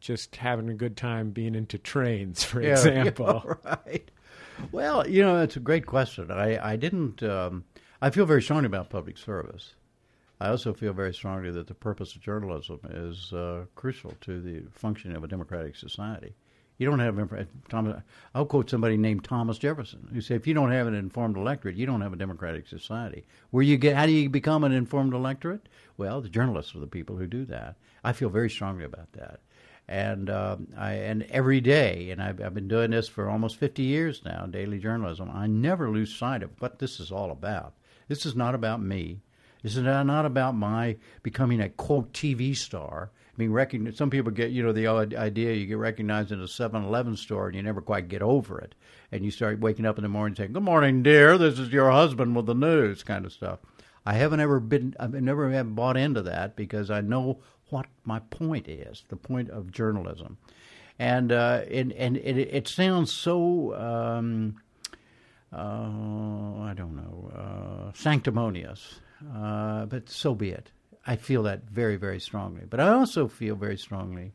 just 0.00 0.34
having 0.34 0.68
a 0.68 0.74
good 0.74 0.96
time 0.96 1.30
being 1.30 1.54
into 1.54 1.78
trains, 1.78 2.42
for 2.42 2.60
yeah, 2.60 2.70
example. 2.72 3.56
Yeah, 3.64 3.76
right. 3.86 4.10
Well, 4.72 5.08
you 5.08 5.22
know, 5.22 5.40
it's 5.40 5.56
a 5.56 5.60
great 5.60 5.86
question. 5.86 6.32
I, 6.32 6.72
I 6.72 6.76
didn't. 6.76 7.22
Um, 7.22 7.64
I 8.02 8.10
feel 8.10 8.26
very 8.26 8.42
strongly 8.42 8.66
about 8.66 8.90
public 8.90 9.16
service. 9.16 9.74
I 10.40 10.48
also 10.48 10.72
feel 10.72 10.92
very 10.92 11.14
strongly 11.14 11.52
that 11.52 11.68
the 11.68 11.74
purpose 11.74 12.16
of 12.16 12.20
journalism 12.20 12.80
is 12.90 13.32
uh, 13.32 13.66
crucial 13.76 14.12
to 14.22 14.40
the 14.40 14.64
functioning 14.72 15.16
of 15.16 15.22
a 15.22 15.28
democratic 15.28 15.76
society. 15.76 16.34
You 16.78 16.88
don't 16.88 17.00
have 17.00 17.48
Thomas. 17.68 18.02
I'll 18.36 18.46
quote 18.46 18.70
somebody 18.70 18.96
named 18.96 19.24
Thomas 19.24 19.58
Jefferson 19.58 20.08
who 20.12 20.20
said, 20.20 20.36
"If 20.36 20.46
you 20.46 20.54
don't 20.54 20.70
have 20.70 20.86
an 20.86 20.94
informed 20.94 21.36
electorate, 21.36 21.74
you 21.74 21.86
don't 21.86 22.02
have 22.02 22.12
a 22.12 22.16
democratic 22.16 22.68
society." 22.68 23.26
Where 23.50 23.64
you 23.64 23.76
get, 23.76 23.96
how 23.96 24.06
do 24.06 24.12
you 24.12 24.30
become 24.30 24.62
an 24.62 24.70
informed 24.70 25.12
electorate? 25.12 25.68
Well, 25.96 26.20
the 26.20 26.28
journalists 26.28 26.76
are 26.76 26.80
the 26.80 26.86
people 26.86 27.16
who 27.16 27.26
do 27.26 27.44
that. 27.46 27.76
I 28.04 28.12
feel 28.12 28.28
very 28.28 28.48
strongly 28.48 28.84
about 28.84 29.12
that, 29.14 29.40
and 29.88 30.30
um, 30.30 30.68
I 30.76 30.92
and 30.92 31.24
every 31.24 31.60
day, 31.60 32.10
and 32.12 32.22
I've, 32.22 32.40
I've 32.40 32.54
been 32.54 32.68
doing 32.68 32.92
this 32.92 33.08
for 33.08 33.28
almost 33.28 33.56
fifty 33.56 33.82
years 33.82 34.24
now, 34.24 34.46
daily 34.46 34.78
journalism. 34.78 35.32
I 35.34 35.48
never 35.48 35.90
lose 35.90 36.14
sight 36.14 36.44
of 36.44 36.52
what 36.60 36.78
this 36.78 37.00
is 37.00 37.10
all 37.10 37.32
about. 37.32 37.74
This 38.06 38.24
is 38.24 38.36
not 38.36 38.54
about 38.54 38.80
me. 38.80 39.20
This 39.64 39.76
is 39.76 39.82
not 39.82 40.24
about 40.24 40.54
my 40.54 40.96
becoming 41.24 41.60
a 41.60 41.68
quote 41.70 42.12
TV 42.12 42.56
star 42.56 43.10
being 43.38 43.52
recognized. 43.52 43.96
Some 43.96 44.10
people 44.10 44.32
get, 44.32 44.50
you 44.50 44.62
know, 44.62 44.72
the 44.72 44.88
idea 44.88 45.54
you 45.54 45.64
get 45.64 45.78
recognized 45.78 46.32
in 46.32 46.40
a 46.40 46.44
7-Eleven 46.44 47.16
store 47.16 47.46
and 47.46 47.56
you 47.56 47.62
never 47.62 47.80
quite 47.80 48.08
get 48.08 48.20
over 48.20 48.58
it, 48.58 48.74
and 49.12 49.24
you 49.24 49.30
start 49.30 49.60
waking 49.60 49.86
up 49.86 49.96
in 49.96 50.02
the 50.02 50.08
morning 50.08 50.36
saying, 50.36 50.52
"Good 50.52 50.62
morning, 50.62 51.02
dear. 51.02 51.38
This 51.38 51.58
is 51.58 51.70
your 51.70 51.90
husband 51.90 52.36
with 52.36 52.46
the 52.46 52.54
news," 52.54 53.02
kind 53.02 53.24
of 53.24 53.32
stuff. 53.32 53.60
I 54.04 54.14
haven't 54.14 54.40
ever 54.40 54.60
been, 54.60 54.94
I've 54.98 55.14
never 55.14 55.50
have 55.50 55.74
bought 55.74 55.96
into 55.96 56.20
that 56.22 56.56
because 56.56 56.90
I 56.90 57.00
know 57.00 57.40
what 57.70 57.86
my 58.04 58.18
point 58.18 58.68
is, 58.68 59.04
the 59.08 59.16
point 59.16 59.50
of 59.50 59.70
journalism, 59.70 60.38
and 60.98 61.30
uh, 61.30 61.62
and 61.70 61.92
and 61.92 62.16
it, 62.16 62.36
it 62.38 62.68
sounds 62.68 63.12
so. 63.12 63.74
Um, 63.74 64.56
uh, 65.50 65.56
I 65.56 66.74
don't 66.76 66.94
know, 66.94 67.32
uh, 67.34 67.92
sanctimonious, 67.94 69.00
uh, 69.34 69.86
but 69.86 70.10
so 70.10 70.34
be 70.34 70.50
it. 70.50 70.70
I 71.06 71.16
feel 71.16 71.42
that 71.44 71.64
very, 71.70 71.96
very 71.96 72.20
strongly. 72.20 72.64
But 72.68 72.80
I 72.80 72.88
also 72.88 73.28
feel 73.28 73.56
very 73.56 73.78
strongly 73.78 74.32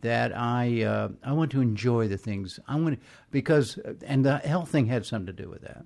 that 0.00 0.36
I 0.36 0.82
uh, 0.82 1.08
I 1.22 1.32
want 1.32 1.50
to 1.52 1.60
enjoy 1.60 2.08
the 2.08 2.18
things 2.18 2.60
I 2.68 2.76
want 2.76 3.00
to, 3.00 3.06
because 3.30 3.78
and 4.06 4.24
the 4.24 4.38
health 4.38 4.70
thing 4.70 4.86
had 4.86 5.06
something 5.06 5.34
to 5.34 5.42
do 5.42 5.48
with 5.48 5.62
that. 5.62 5.84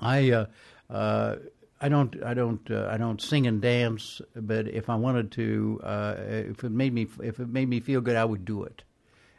I 0.00 0.30
uh, 0.30 0.46
uh, 0.90 1.36
I 1.80 1.88
don't 1.88 2.22
I 2.22 2.34
don't 2.34 2.68
uh, 2.70 2.88
I 2.90 2.96
don't 2.96 3.20
sing 3.20 3.46
and 3.46 3.60
dance, 3.60 4.20
but 4.34 4.68
if 4.68 4.90
I 4.90 4.96
wanted 4.96 5.30
to, 5.32 5.80
uh, 5.84 6.14
if 6.18 6.64
it 6.64 6.72
made 6.72 6.92
me 6.92 7.06
if 7.22 7.38
it 7.38 7.48
made 7.48 7.68
me 7.68 7.80
feel 7.80 8.00
good, 8.00 8.16
I 8.16 8.24
would 8.24 8.44
do 8.44 8.64
it. 8.64 8.82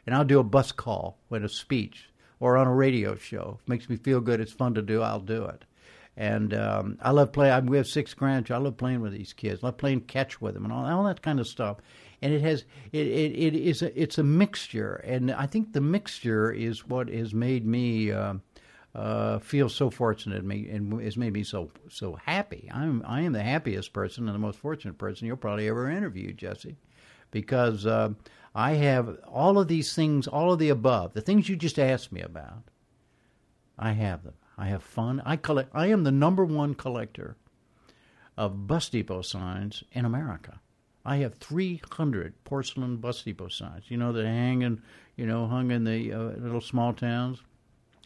And 0.06 0.16
I'll 0.16 0.26
do 0.26 0.40
a 0.40 0.44
bus 0.44 0.72
call 0.72 1.18
when 1.28 1.44
a 1.44 1.50
speech 1.50 2.10
or 2.40 2.58
on 2.58 2.68
a 2.68 2.74
radio 2.74 3.16
show. 3.16 3.60
If 3.60 3.68
it 3.68 3.70
makes 3.70 3.90
me 3.90 3.98
feel 3.98 4.22
good, 4.22 4.40
it's 4.40 4.52
fun 4.52 4.74
to 4.76 4.82
do. 4.82 5.02
I'll 5.02 5.20
do 5.20 5.46
it. 5.46 5.66
And 6.20 6.54
um, 6.54 6.98
I 7.02 7.12
love 7.12 7.32
playing. 7.32 7.68
We 7.68 7.78
have 7.78 7.88
six 7.88 8.14
grandchildren. 8.14 8.62
I 8.62 8.66
love 8.66 8.76
playing 8.76 9.00
with 9.00 9.14
these 9.14 9.32
kids. 9.32 9.64
I 9.64 9.68
love 9.68 9.78
playing 9.78 10.02
catch 10.02 10.42
with 10.42 10.54
them 10.54 10.66
and 10.66 10.74
all, 10.74 10.86
all 10.86 11.06
that 11.06 11.22
kind 11.22 11.40
of 11.40 11.48
stuff. 11.48 11.78
And 12.22 12.34
it 12.34 12.42
has 12.42 12.66
it, 12.92 13.08
it, 13.08 13.32
it 13.32 13.56
is 13.56 13.82
a, 13.82 14.00
it's 14.00 14.18
a 14.18 14.24
mixture, 14.24 14.96
and 15.06 15.32
I 15.32 15.46
think 15.46 15.72
the 15.72 15.80
mixture 15.80 16.52
is 16.52 16.86
what 16.86 17.08
has 17.10 17.34
made 17.34 17.66
me. 17.66 18.12
Uh, 18.12 18.36
uh, 18.96 19.38
feel 19.38 19.70
so 19.70 19.92
fortunate 19.92 20.44
and, 20.44 21.00
has 21.00 21.16
made 21.16 21.32
me 21.32 21.44
so 21.44 21.70
so 21.90 22.16
happy. 22.16 22.70
I'm 22.74 23.04
I 23.06 23.22
am 23.22 23.34
the 23.34 23.44
happiest 23.44 23.94
person 23.94 24.28
and 24.28 24.34
the 24.34 24.40
most 24.40 24.58
fortunate 24.58 24.98
person 24.98 25.28
you'll 25.28 25.38
probably 25.38 25.70
ever 25.70 25.92
interview, 25.92 26.34
Jesse, 26.34 26.76
because 27.30 27.86
uh, 27.86 28.10
I 28.56 28.72
have 28.72 29.16
all 29.28 29.60
of 29.60 29.68
these 29.68 29.94
things, 29.94 30.28
all 30.28 30.52
of 30.52 30.58
the 30.58 30.70
above, 30.70 31.14
the 31.14 31.22
things 31.22 31.48
you 31.48 31.56
just 31.56 31.78
asked 31.78 32.12
me 32.12 32.22
about. 32.22 32.64
I 33.78 33.92
have 33.92 34.24
them. 34.24 34.34
I 34.60 34.68
have 34.68 34.84
fun. 34.84 35.22
I 35.26 35.38
collect. 35.38 35.70
I 35.74 35.88
am 35.88 36.04
the 36.04 36.12
number 36.12 36.44
one 36.44 36.74
collector 36.74 37.38
of 38.36 38.68
bus 38.68 38.90
depot 38.90 39.22
signs 39.22 39.86
in 39.94 40.04
America. 40.04 40.60
I 41.06 41.18
have 41.18 41.36
300 41.36 42.44
porcelain 42.44 42.98
bus 42.98 43.24
depot 43.24 43.48
signs. 43.48 43.86
You 43.88 43.96
know 43.96 44.12
that 44.12 44.26
hang 44.26 44.62
in, 44.62 44.82
you 45.16 45.26
know, 45.26 45.48
hung 45.48 45.72
in 45.72 45.86
the 45.86 46.12
uh, 46.12 46.20
little 46.38 46.60
small 46.60 46.92
towns. 46.92 47.42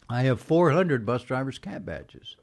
I 0.08 0.22
have 0.22 0.40
400 0.40 1.04
bus 1.04 1.24
drivers' 1.24 1.58
cab 1.58 1.84
badges. 1.84 2.36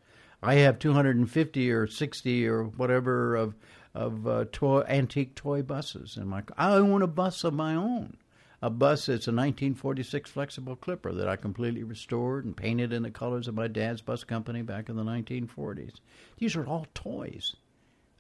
I 0.44 0.56
have 0.56 0.78
250 0.78 1.72
or 1.72 1.88
60 1.88 2.48
or 2.48 2.64
whatever 2.64 3.36
of 3.36 3.56
of 3.94 4.28
uh, 4.28 4.46
toy, 4.52 4.82
antique 4.88 5.36
toy 5.36 5.62
buses 5.62 6.18
in 6.18 6.28
my. 6.28 6.44
I 6.58 6.74
own 6.74 7.02
a 7.02 7.08
bus 7.08 7.46
of 7.46 7.54
my 7.54 7.76
own. 7.76 8.18
A 8.64 8.70
bus 8.70 9.08
that's 9.08 9.28
a 9.28 9.34
1946 9.34 10.32
Flxible 10.32 10.80
Clipper 10.80 11.12
that 11.14 11.28
I 11.28 11.36
completely 11.36 11.84
restored 11.84 12.46
and 12.46 12.56
painted 12.56 12.94
in 12.94 13.02
the 13.02 13.10
colors 13.10 13.48
of 13.48 13.56
my 13.56 13.68
dad's 13.68 14.02
bus 14.02 14.24
company 14.24 14.62
back 14.62 14.88
in 14.88 14.96
the 14.96 15.04
1940s. 15.04 15.96
These 16.38 16.56
are 16.56 16.68
all 16.68 16.86
toys. 16.94 17.56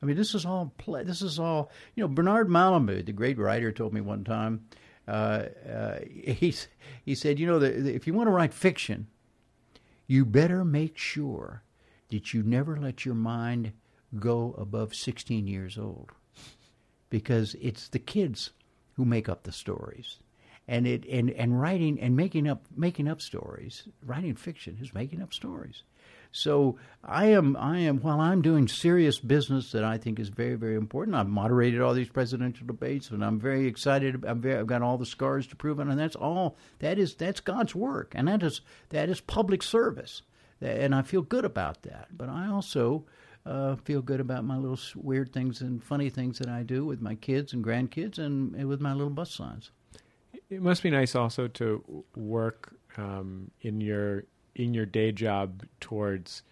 I 0.01 0.07
mean, 0.07 0.17
this 0.17 0.33
is 0.33 0.43
all 0.43 0.73
play. 0.79 1.03
This 1.03 1.21
is 1.21 1.37
all 1.37 1.69
you 1.93 2.01
know. 2.01 2.07
Bernard 2.07 2.49
Malamud, 2.49 3.05
the 3.05 3.11
great 3.11 3.37
writer, 3.37 3.71
told 3.71 3.93
me 3.93 4.01
one 4.01 4.23
time. 4.23 4.65
Uh, 5.07 5.45
uh, 5.71 5.99
he 6.09 6.55
he 7.05 7.13
said, 7.13 7.39
you 7.39 7.45
know, 7.45 7.59
the, 7.59 7.69
the, 7.69 7.93
if 7.93 8.07
you 8.07 8.13
want 8.13 8.25
to 8.25 8.31
write 8.31 8.53
fiction, 8.53 9.07
you 10.07 10.25
better 10.25 10.65
make 10.65 10.97
sure 10.97 11.61
that 12.09 12.33
you 12.33 12.41
never 12.41 12.75
let 12.77 13.05
your 13.05 13.15
mind 13.15 13.73
go 14.19 14.55
above 14.57 14.93
16 14.93 15.47
years 15.47 15.77
old 15.77 16.11
because 17.09 17.55
it's 17.61 17.87
the 17.87 17.99
kids 17.99 18.51
who 18.93 19.05
make 19.05 19.29
up 19.29 19.43
the 19.43 19.51
stories 19.51 20.17
and 20.71 20.87
it 20.87 21.05
and, 21.05 21.29
and 21.31 21.59
writing 21.61 21.99
and 21.99 22.15
making 22.15 22.47
up 22.47 22.65
making 22.75 23.07
up 23.07 23.21
stories 23.21 23.83
writing 24.05 24.35
fiction 24.35 24.77
is 24.81 24.93
making 24.93 25.21
up 25.21 25.33
stories 25.33 25.83
so 26.31 26.77
I 27.03 27.25
am 27.27 27.57
I 27.57 27.79
am 27.79 27.99
while 27.99 28.21
I'm 28.21 28.41
doing 28.41 28.69
serious 28.69 29.19
business 29.19 29.73
that 29.73 29.83
I 29.83 29.97
think 29.97 30.17
is 30.17 30.29
very 30.29 30.55
very 30.55 30.75
important. 30.75 31.15
I've 31.15 31.27
moderated 31.27 31.81
all 31.81 31.93
these 31.93 32.09
presidential 32.09 32.65
debates, 32.65 33.09
and 33.09 33.23
I'm 33.23 33.39
very 33.39 33.67
excited. 33.67 34.23
I'm 34.25 34.39
very, 34.39 34.57
I've 34.57 34.67
got 34.67 34.81
all 34.81 34.97
the 34.97 35.05
scars 35.05 35.45
to 35.47 35.57
prove 35.57 35.79
it, 35.79 35.87
and 35.87 35.99
that's 35.99 36.15
all. 36.15 36.57
That 36.79 36.97
is 36.97 37.15
that's 37.15 37.41
God's 37.41 37.75
work, 37.75 38.13
and 38.15 38.29
that 38.29 38.43
is 38.43 38.61
that 38.89 39.09
is 39.09 39.19
public 39.19 39.61
service, 39.61 40.21
and 40.61 40.95
I 40.95 41.01
feel 41.01 41.21
good 41.21 41.43
about 41.43 41.83
that. 41.83 42.07
But 42.17 42.29
I 42.29 42.47
also 42.47 43.03
uh, 43.45 43.75
feel 43.75 44.01
good 44.01 44.21
about 44.21 44.45
my 44.45 44.55
little 44.55 44.79
weird 44.95 45.33
things 45.33 45.59
and 45.59 45.83
funny 45.83 46.09
things 46.09 46.39
that 46.39 46.47
I 46.47 46.63
do 46.63 46.85
with 46.85 47.01
my 47.01 47.15
kids 47.15 47.51
and 47.51 47.63
grandkids, 47.63 48.19
and, 48.19 48.55
and 48.55 48.69
with 48.69 48.79
my 48.79 48.93
little 48.93 49.09
bus 49.09 49.31
signs. 49.31 49.71
It 50.51 50.61
must 50.61 50.83
be 50.83 50.89
nice 50.89 51.15
also 51.15 51.47
to 51.47 52.03
work 52.15 52.75
um, 52.97 53.49
in 53.61 53.79
your 53.79 54.25
in 54.53 54.73
your 54.73 54.85
day 54.85 55.13
job 55.13 55.63
towards 55.79 56.43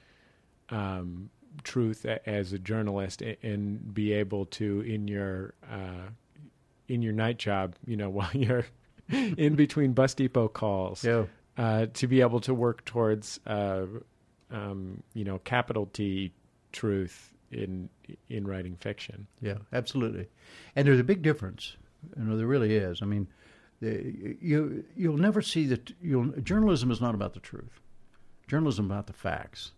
um, 0.69 1.29
truth 1.63 2.05
as 2.25 2.53
a 2.53 2.59
journalist 2.59 3.21
and 3.21 3.93
be 3.93 4.13
able 4.13 4.45
to 4.45 4.81
in 4.81 5.09
your 5.09 5.53
uh, 5.69 6.07
in 6.87 7.01
your 7.01 7.11
night 7.11 7.37
job, 7.37 7.75
you 7.85 7.97
know, 7.97 8.09
while 8.17 8.31
you're 8.33 8.65
in 9.09 9.55
between 9.55 9.91
bus 9.91 10.13
depot 10.13 10.47
calls, 10.47 11.03
yeah. 11.03 11.25
uh, 11.57 11.87
to 11.93 12.07
be 12.07 12.21
able 12.21 12.39
to 12.39 12.53
work 12.53 12.85
towards 12.85 13.41
uh, 13.47 13.85
um, 14.49 15.03
you 15.13 15.25
know 15.25 15.39
capital 15.39 15.87
T 15.91 16.31
truth 16.71 17.33
in 17.51 17.89
in 18.29 18.47
writing 18.47 18.77
fiction. 18.79 19.27
Yeah, 19.41 19.57
absolutely. 19.73 20.29
And 20.77 20.87
there's 20.87 21.01
a 21.01 21.03
big 21.03 21.21
difference. 21.21 21.75
You 22.17 22.23
know, 22.23 22.37
there 22.37 22.47
really 22.47 22.77
is. 22.77 23.01
I 23.01 23.05
mean, 23.05 23.27
the, 23.81 24.37
you 24.41 24.83
you'll 24.95 25.17
never 25.17 25.41
see 25.41 25.65
that. 25.67 26.43
Journalism 26.43 26.91
is 26.91 27.01
not 27.01 27.15
about 27.15 27.33
the 27.33 27.39
truth 27.39 27.79
journalism 28.49 28.85
about 28.85 29.07
the 29.07 29.13
facts. 29.13 29.71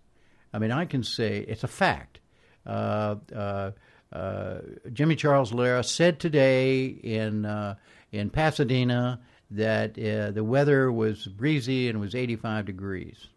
I 0.54 0.60
mean, 0.60 0.72
I 0.72 0.86
can 0.86 1.04
say 1.04 1.46
it's 1.48 1.64
a 1.64 1.68
fact. 1.68 2.20
Uh, 2.66 3.16
uh, 3.36 3.72
uh, 4.12 4.60
Jimmy 4.92 5.16
Charles 5.16 5.52
Lehrer 5.52 5.86
said 5.86 6.20
today 6.20 6.86
in 6.86 7.46
uh, 7.46 7.76
in 8.12 8.30
Pasadena 8.30 9.22
that 9.52 9.92
uh, 10.00 10.32
the 10.32 10.44
weather 10.44 10.92
was 10.92 11.28
breezy 11.28 11.90
and 11.90 11.98
it 11.98 12.00
was 12.00 12.16
85 12.16 12.66
degrees. 12.66 13.28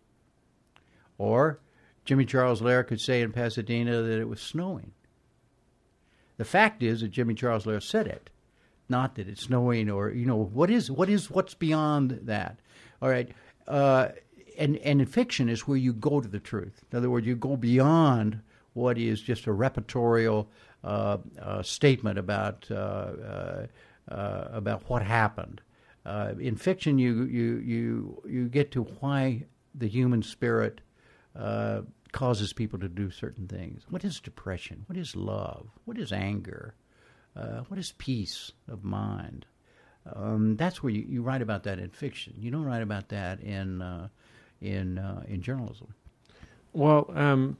Or 1.19 1.61
Jimmy 2.05 2.25
Charles 2.25 2.61
Lehrer 2.61 2.87
could 2.87 3.01
say 3.01 3.21
in 3.21 3.33
Pasadena 3.33 4.03
that 4.03 4.21
it 4.21 4.29
was 4.29 4.41
snowing. 4.41 4.93
The 6.37 6.45
fact 6.45 6.83
is 6.83 7.01
that 7.01 7.09
Jimmy 7.09 7.35
Charles 7.35 7.65
Lehrer 7.65 7.83
said 7.83 8.07
it, 8.07 8.31
not 8.89 9.15
that 9.15 9.29
it's 9.29 9.49
knowing 9.49 9.91
or 9.91 10.11
you 10.11 10.27
know 10.27 10.37
what 10.37 10.71
is 10.71 10.91
what 10.91 11.09
is 11.09 11.31
what's 11.31 11.55
beyond 11.55 12.21
that. 12.23 12.59
All 13.01 13.09
right. 13.09 13.31
Uh, 13.67 14.09
and 14.59 14.77
and 14.79 15.01
in 15.01 15.07
fiction 15.07 15.49
is 15.49 15.67
where 15.67 15.77
you 15.77 15.93
go 15.93 16.21
to 16.21 16.29
the 16.29 16.41
truth. 16.41 16.85
In 16.91 16.99
other 16.99 17.11
words, 17.11 17.27
you 17.27 17.37
go 17.37 17.57
beyond 17.57 18.41
what 18.75 18.99
is 18.99 19.21
just 19.21 19.47
a 19.47 19.51
repertorial 19.51 20.47
uh, 20.83 21.19
uh, 21.41 21.63
statement 21.63 22.19
about 22.19 22.67
uh, 22.71 22.75
uh, 22.75 23.67
uh 24.09 24.49
about 24.53 24.89
what 24.89 25.03
happened. 25.03 25.61
In 26.39 26.57
fiction, 26.57 26.99
you 26.99 27.25
you 27.25 27.57
you 27.59 28.23
you 28.29 28.49
get 28.49 28.71
to 28.73 28.83
why 29.01 29.45
the 29.75 29.89
human 29.89 30.23
spirit 30.23 30.83
causes 32.13 32.53
people 32.53 32.79
to 32.79 32.89
do 32.89 33.11
certain 33.11 33.49
things. 33.49 33.83
What 33.89 34.05
is 34.05 34.21
depression? 34.21 34.85
What 34.87 34.99
is 34.99 35.17
love? 35.17 35.69
What 35.85 35.99
is 35.99 36.13
anger? 36.13 36.75
What 37.35 37.79
is 37.79 37.93
peace 37.99 38.53
of 38.69 38.85
mind? 38.85 39.47
Um, 40.15 40.57
that's 40.57 40.83
where 40.83 40.93
you, 40.93 41.05
you 41.09 41.23
write 41.23 41.43
about 41.43 41.63
that 41.65 41.79
in 41.79 41.91
fiction. 41.91 42.35
You 42.39 42.51
don't 42.51 42.65
write 42.65 42.83
about 42.83 43.09
that 43.09 43.41
in 43.41 43.83
in 44.61 44.99
uh, 44.99 45.23
in 45.29 45.43
journalism. 45.43 45.95
Well, 46.75 47.09
um, 47.15 47.57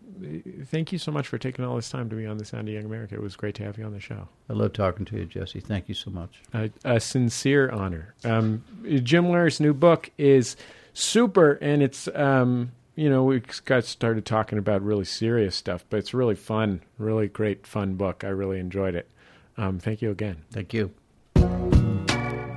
thank 0.65 0.91
you 0.91 0.99
so 0.99 1.13
much 1.13 1.29
for 1.29 1.39
taking 1.39 1.65
all 1.65 1.77
this 1.77 1.89
time 1.89 2.11
to 2.11 2.17
be 2.17 2.27
on 2.27 2.37
the 2.37 2.45
Sound 2.45 2.67
of 2.67 2.75
Young 2.75 2.85
America. 2.85 3.15
It 3.15 3.23
was 3.23 3.37
great 3.37 3.55
to 3.57 3.63
have 3.63 3.79
you 3.79 3.85
on 3.85 3.93
the 3.93 4.01
show. 4.01 4.29
I 4.51 4.55
love 4.55 4.73
talking 4.73 5.05
to 5.07 5.17
you, 5.17 5.25
Jesse. 5.25 5.61
Thank 5.61 5.89
you 5.89 5.95
so 5.95 6.11
much. 6.11 6.43
Uh, 6.53 6.69
a 6.85 6.99
sincere 6.99 7.71
honor. 7.71 8.15
Um, 8.25 8.65
Jim 9.05 9.27
Lehrer's 9.27 9.61
new 9.61 9.73
book 9.73 10.11
is 10.19 10.57
super, 10.95 11.53
and 11.63 11.81
it's 11.81 12.09
um, 12.09 12.73
you 12.97 13.09
know 13.09 13.23
we 13.23 13.41
got 13.65 13.85
started 13.85 14.27
talking 14.27 14.59
about 14.59 14.83
really 14.83 15.05
serious 15.05 15.55
stuff, 15.55 15.85
but 15.91 15.99
it's 15.99 16.13
really 16.13 16.35
fun, 16.35 16.83
really 16.99 17.29
great, 17.29 17.69
fun 17.69 17.95
book. 17.95 18.25
I 18.25 18.29
really 18.29 18.59
enjoyed 18.59 18.97
it. 18.97 19.09
Um, 19.57 19.79
thank 19.79 20.03
you 20.03 20.11
again. 20.11 20.43
Thank 20.53 20.73
you. 20.75 20.93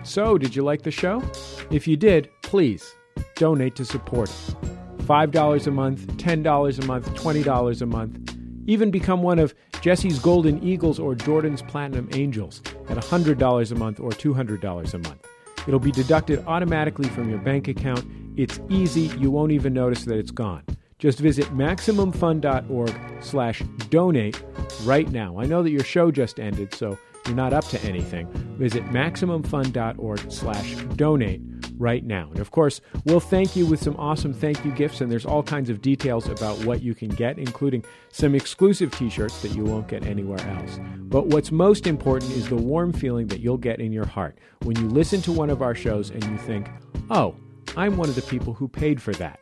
So, 0.03 0.37
did 0.37 0.55
you 0.55 0.63
like 0.63 0.83
the 0.83 0.91
show? 0.91 1.21
If 1.69 1.87
you 1.87 1.97
did, 1.97 2.29
please 2.43 2.95
donate 3.35 3.75
to 3.75 3.85
support 3.85 4.29
it. 4.29 4.55
$5 4.99 5.67
a 5.67 5.71
month, 5.71 6.07
$10 6.17 6.79
a 6.83 6.85
month, 6.85 7.13
$20 7.15 7.81
a 7.81 7.85
month. 7.85 8.35
Even 8.65 8.91
become 8.91 9.23
one 9.23 9.39
of 9.39 9.53
Jesse's 9.81 10.19
Golden 10.19 10.61
Eagles 10.61 10.99
or 10.99 11.15
Jordan's 11.15 11.61
Platinum 11.61 12.09
Angels 12.13 12.61
at 12.89 12.97
$100 12.97 13.71
a 13.71 13.75
month 13.75 13.99
or 13.99 14.09
$200 14.09 14.93
a 14.93 14.97
month. 14.97 15.27
It'll 15.67 15.79
be 15.79 15.91
deducted 15.91 16.43
automatically 16.47 17.07
from 17.09 17.29
your 17.29 17.39
bank 17.39 17.67
account. 17.67 18.05
It's 18.37 18.59
easy, 18.69 19.17
you 19.17 19.31
won't 19.31 19.51
even 19.51 19.73
notice 19.73 20.03
that 20.05 20.17
it's 20.17 20.31
gone. 20.31 20.63
Just 20.99 21.19
visit 21.19 21.45
MaximumFun.org 21.47 22.95
slash 23.21 23.61
donate 23.89 24.41
right 24.83 25.09
now. 25.11 25.39
I 25.39 25.45
know 25.45 25.61
that 25.61 25.69
your 25.69 25.83
show 25.83 26.09
just 26.09 26.39
ended, 26.39 26.73
so 26.73 26.97
you're 27.27 27.35
not 27.35 27.53
up 27.53 27.67
to 27.67 27.81
anything. 27.83 28.27
Visit 28.57 28.83
MaximumFun.org 28.85 30.31
slash 30.31 30.75
donate 30.95 31.41
right 31.77 32.03
now. 32.03 32.29
And 32.31 32.39
of 32.39 32.49
course, 32.49 32.81
we'll 33.05 33.19
thank 33.19 33.55
you 33.55 33.67
with 33.67 33.79
some 33.79 33.95
awesome 33.97 34.33
thank 34.33 34.65
you 34.65 34.71
gifts, 34.71 35.01
and 35.01 35.11
there's 35.11 35.25
all 35.25 35.43
kinds 35.43 35.69
of 35.69 35.83
details 35.83 36.27
about 36.27 36.57
what 36.65 36.81
you 36.81 36.95
can 36.95 37.09
get, 37.09 37.37
including 37.37 37.85
some 38.11 38.33
exclusive 38.33 38.91
t 38.91 39.09
shirts 39.09 39.41
that 39.43 39.49
you 39.49 39.63
won't 39.63 39.87
get 39.87 40.05
anywhere 40.07 40.41
else. 40.49 40.79
But 40.97 41.27
what's 41.27 41.51
most 41.51 41.85
important 41.85 42.31
is 42.31 42.49
the 42.49 42.55
warm 42.55 42.91
feeling 42.91 43.27
that 43.27 43.39
you'll 43.39 43.57
get 43.57 43.79
in 43.79 43.91
your 43.91 44.07
heart 44.07 44.39
when 44.63 44.75
you 44.77 44.87
listen 44.87 45.21
to 45.23 45.31
one 45.31 45.51
of 45.51 45.61
our 45.61 45.75
shows 45.75 46.09
and 46.09 46.23
you 46.23 46.37
think, 46.39 46.69
oh, 47.11 47.35
I'm 47.75 47.97
one 47.97 48.09
of 48.09 48.15
the 48.15 48.23
people 48.23 48.53
who 48.53 48.67
paid 48.67 48.99
for 48.99 49.13
that. 49.13 49.39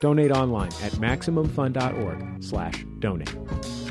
Donate 0.00 0.32
online 0.32 0.72
at 0.82 0.92
MaximumFun.org 0.92 2.42
slash 2.42 2.84
donate. 2.98 3.81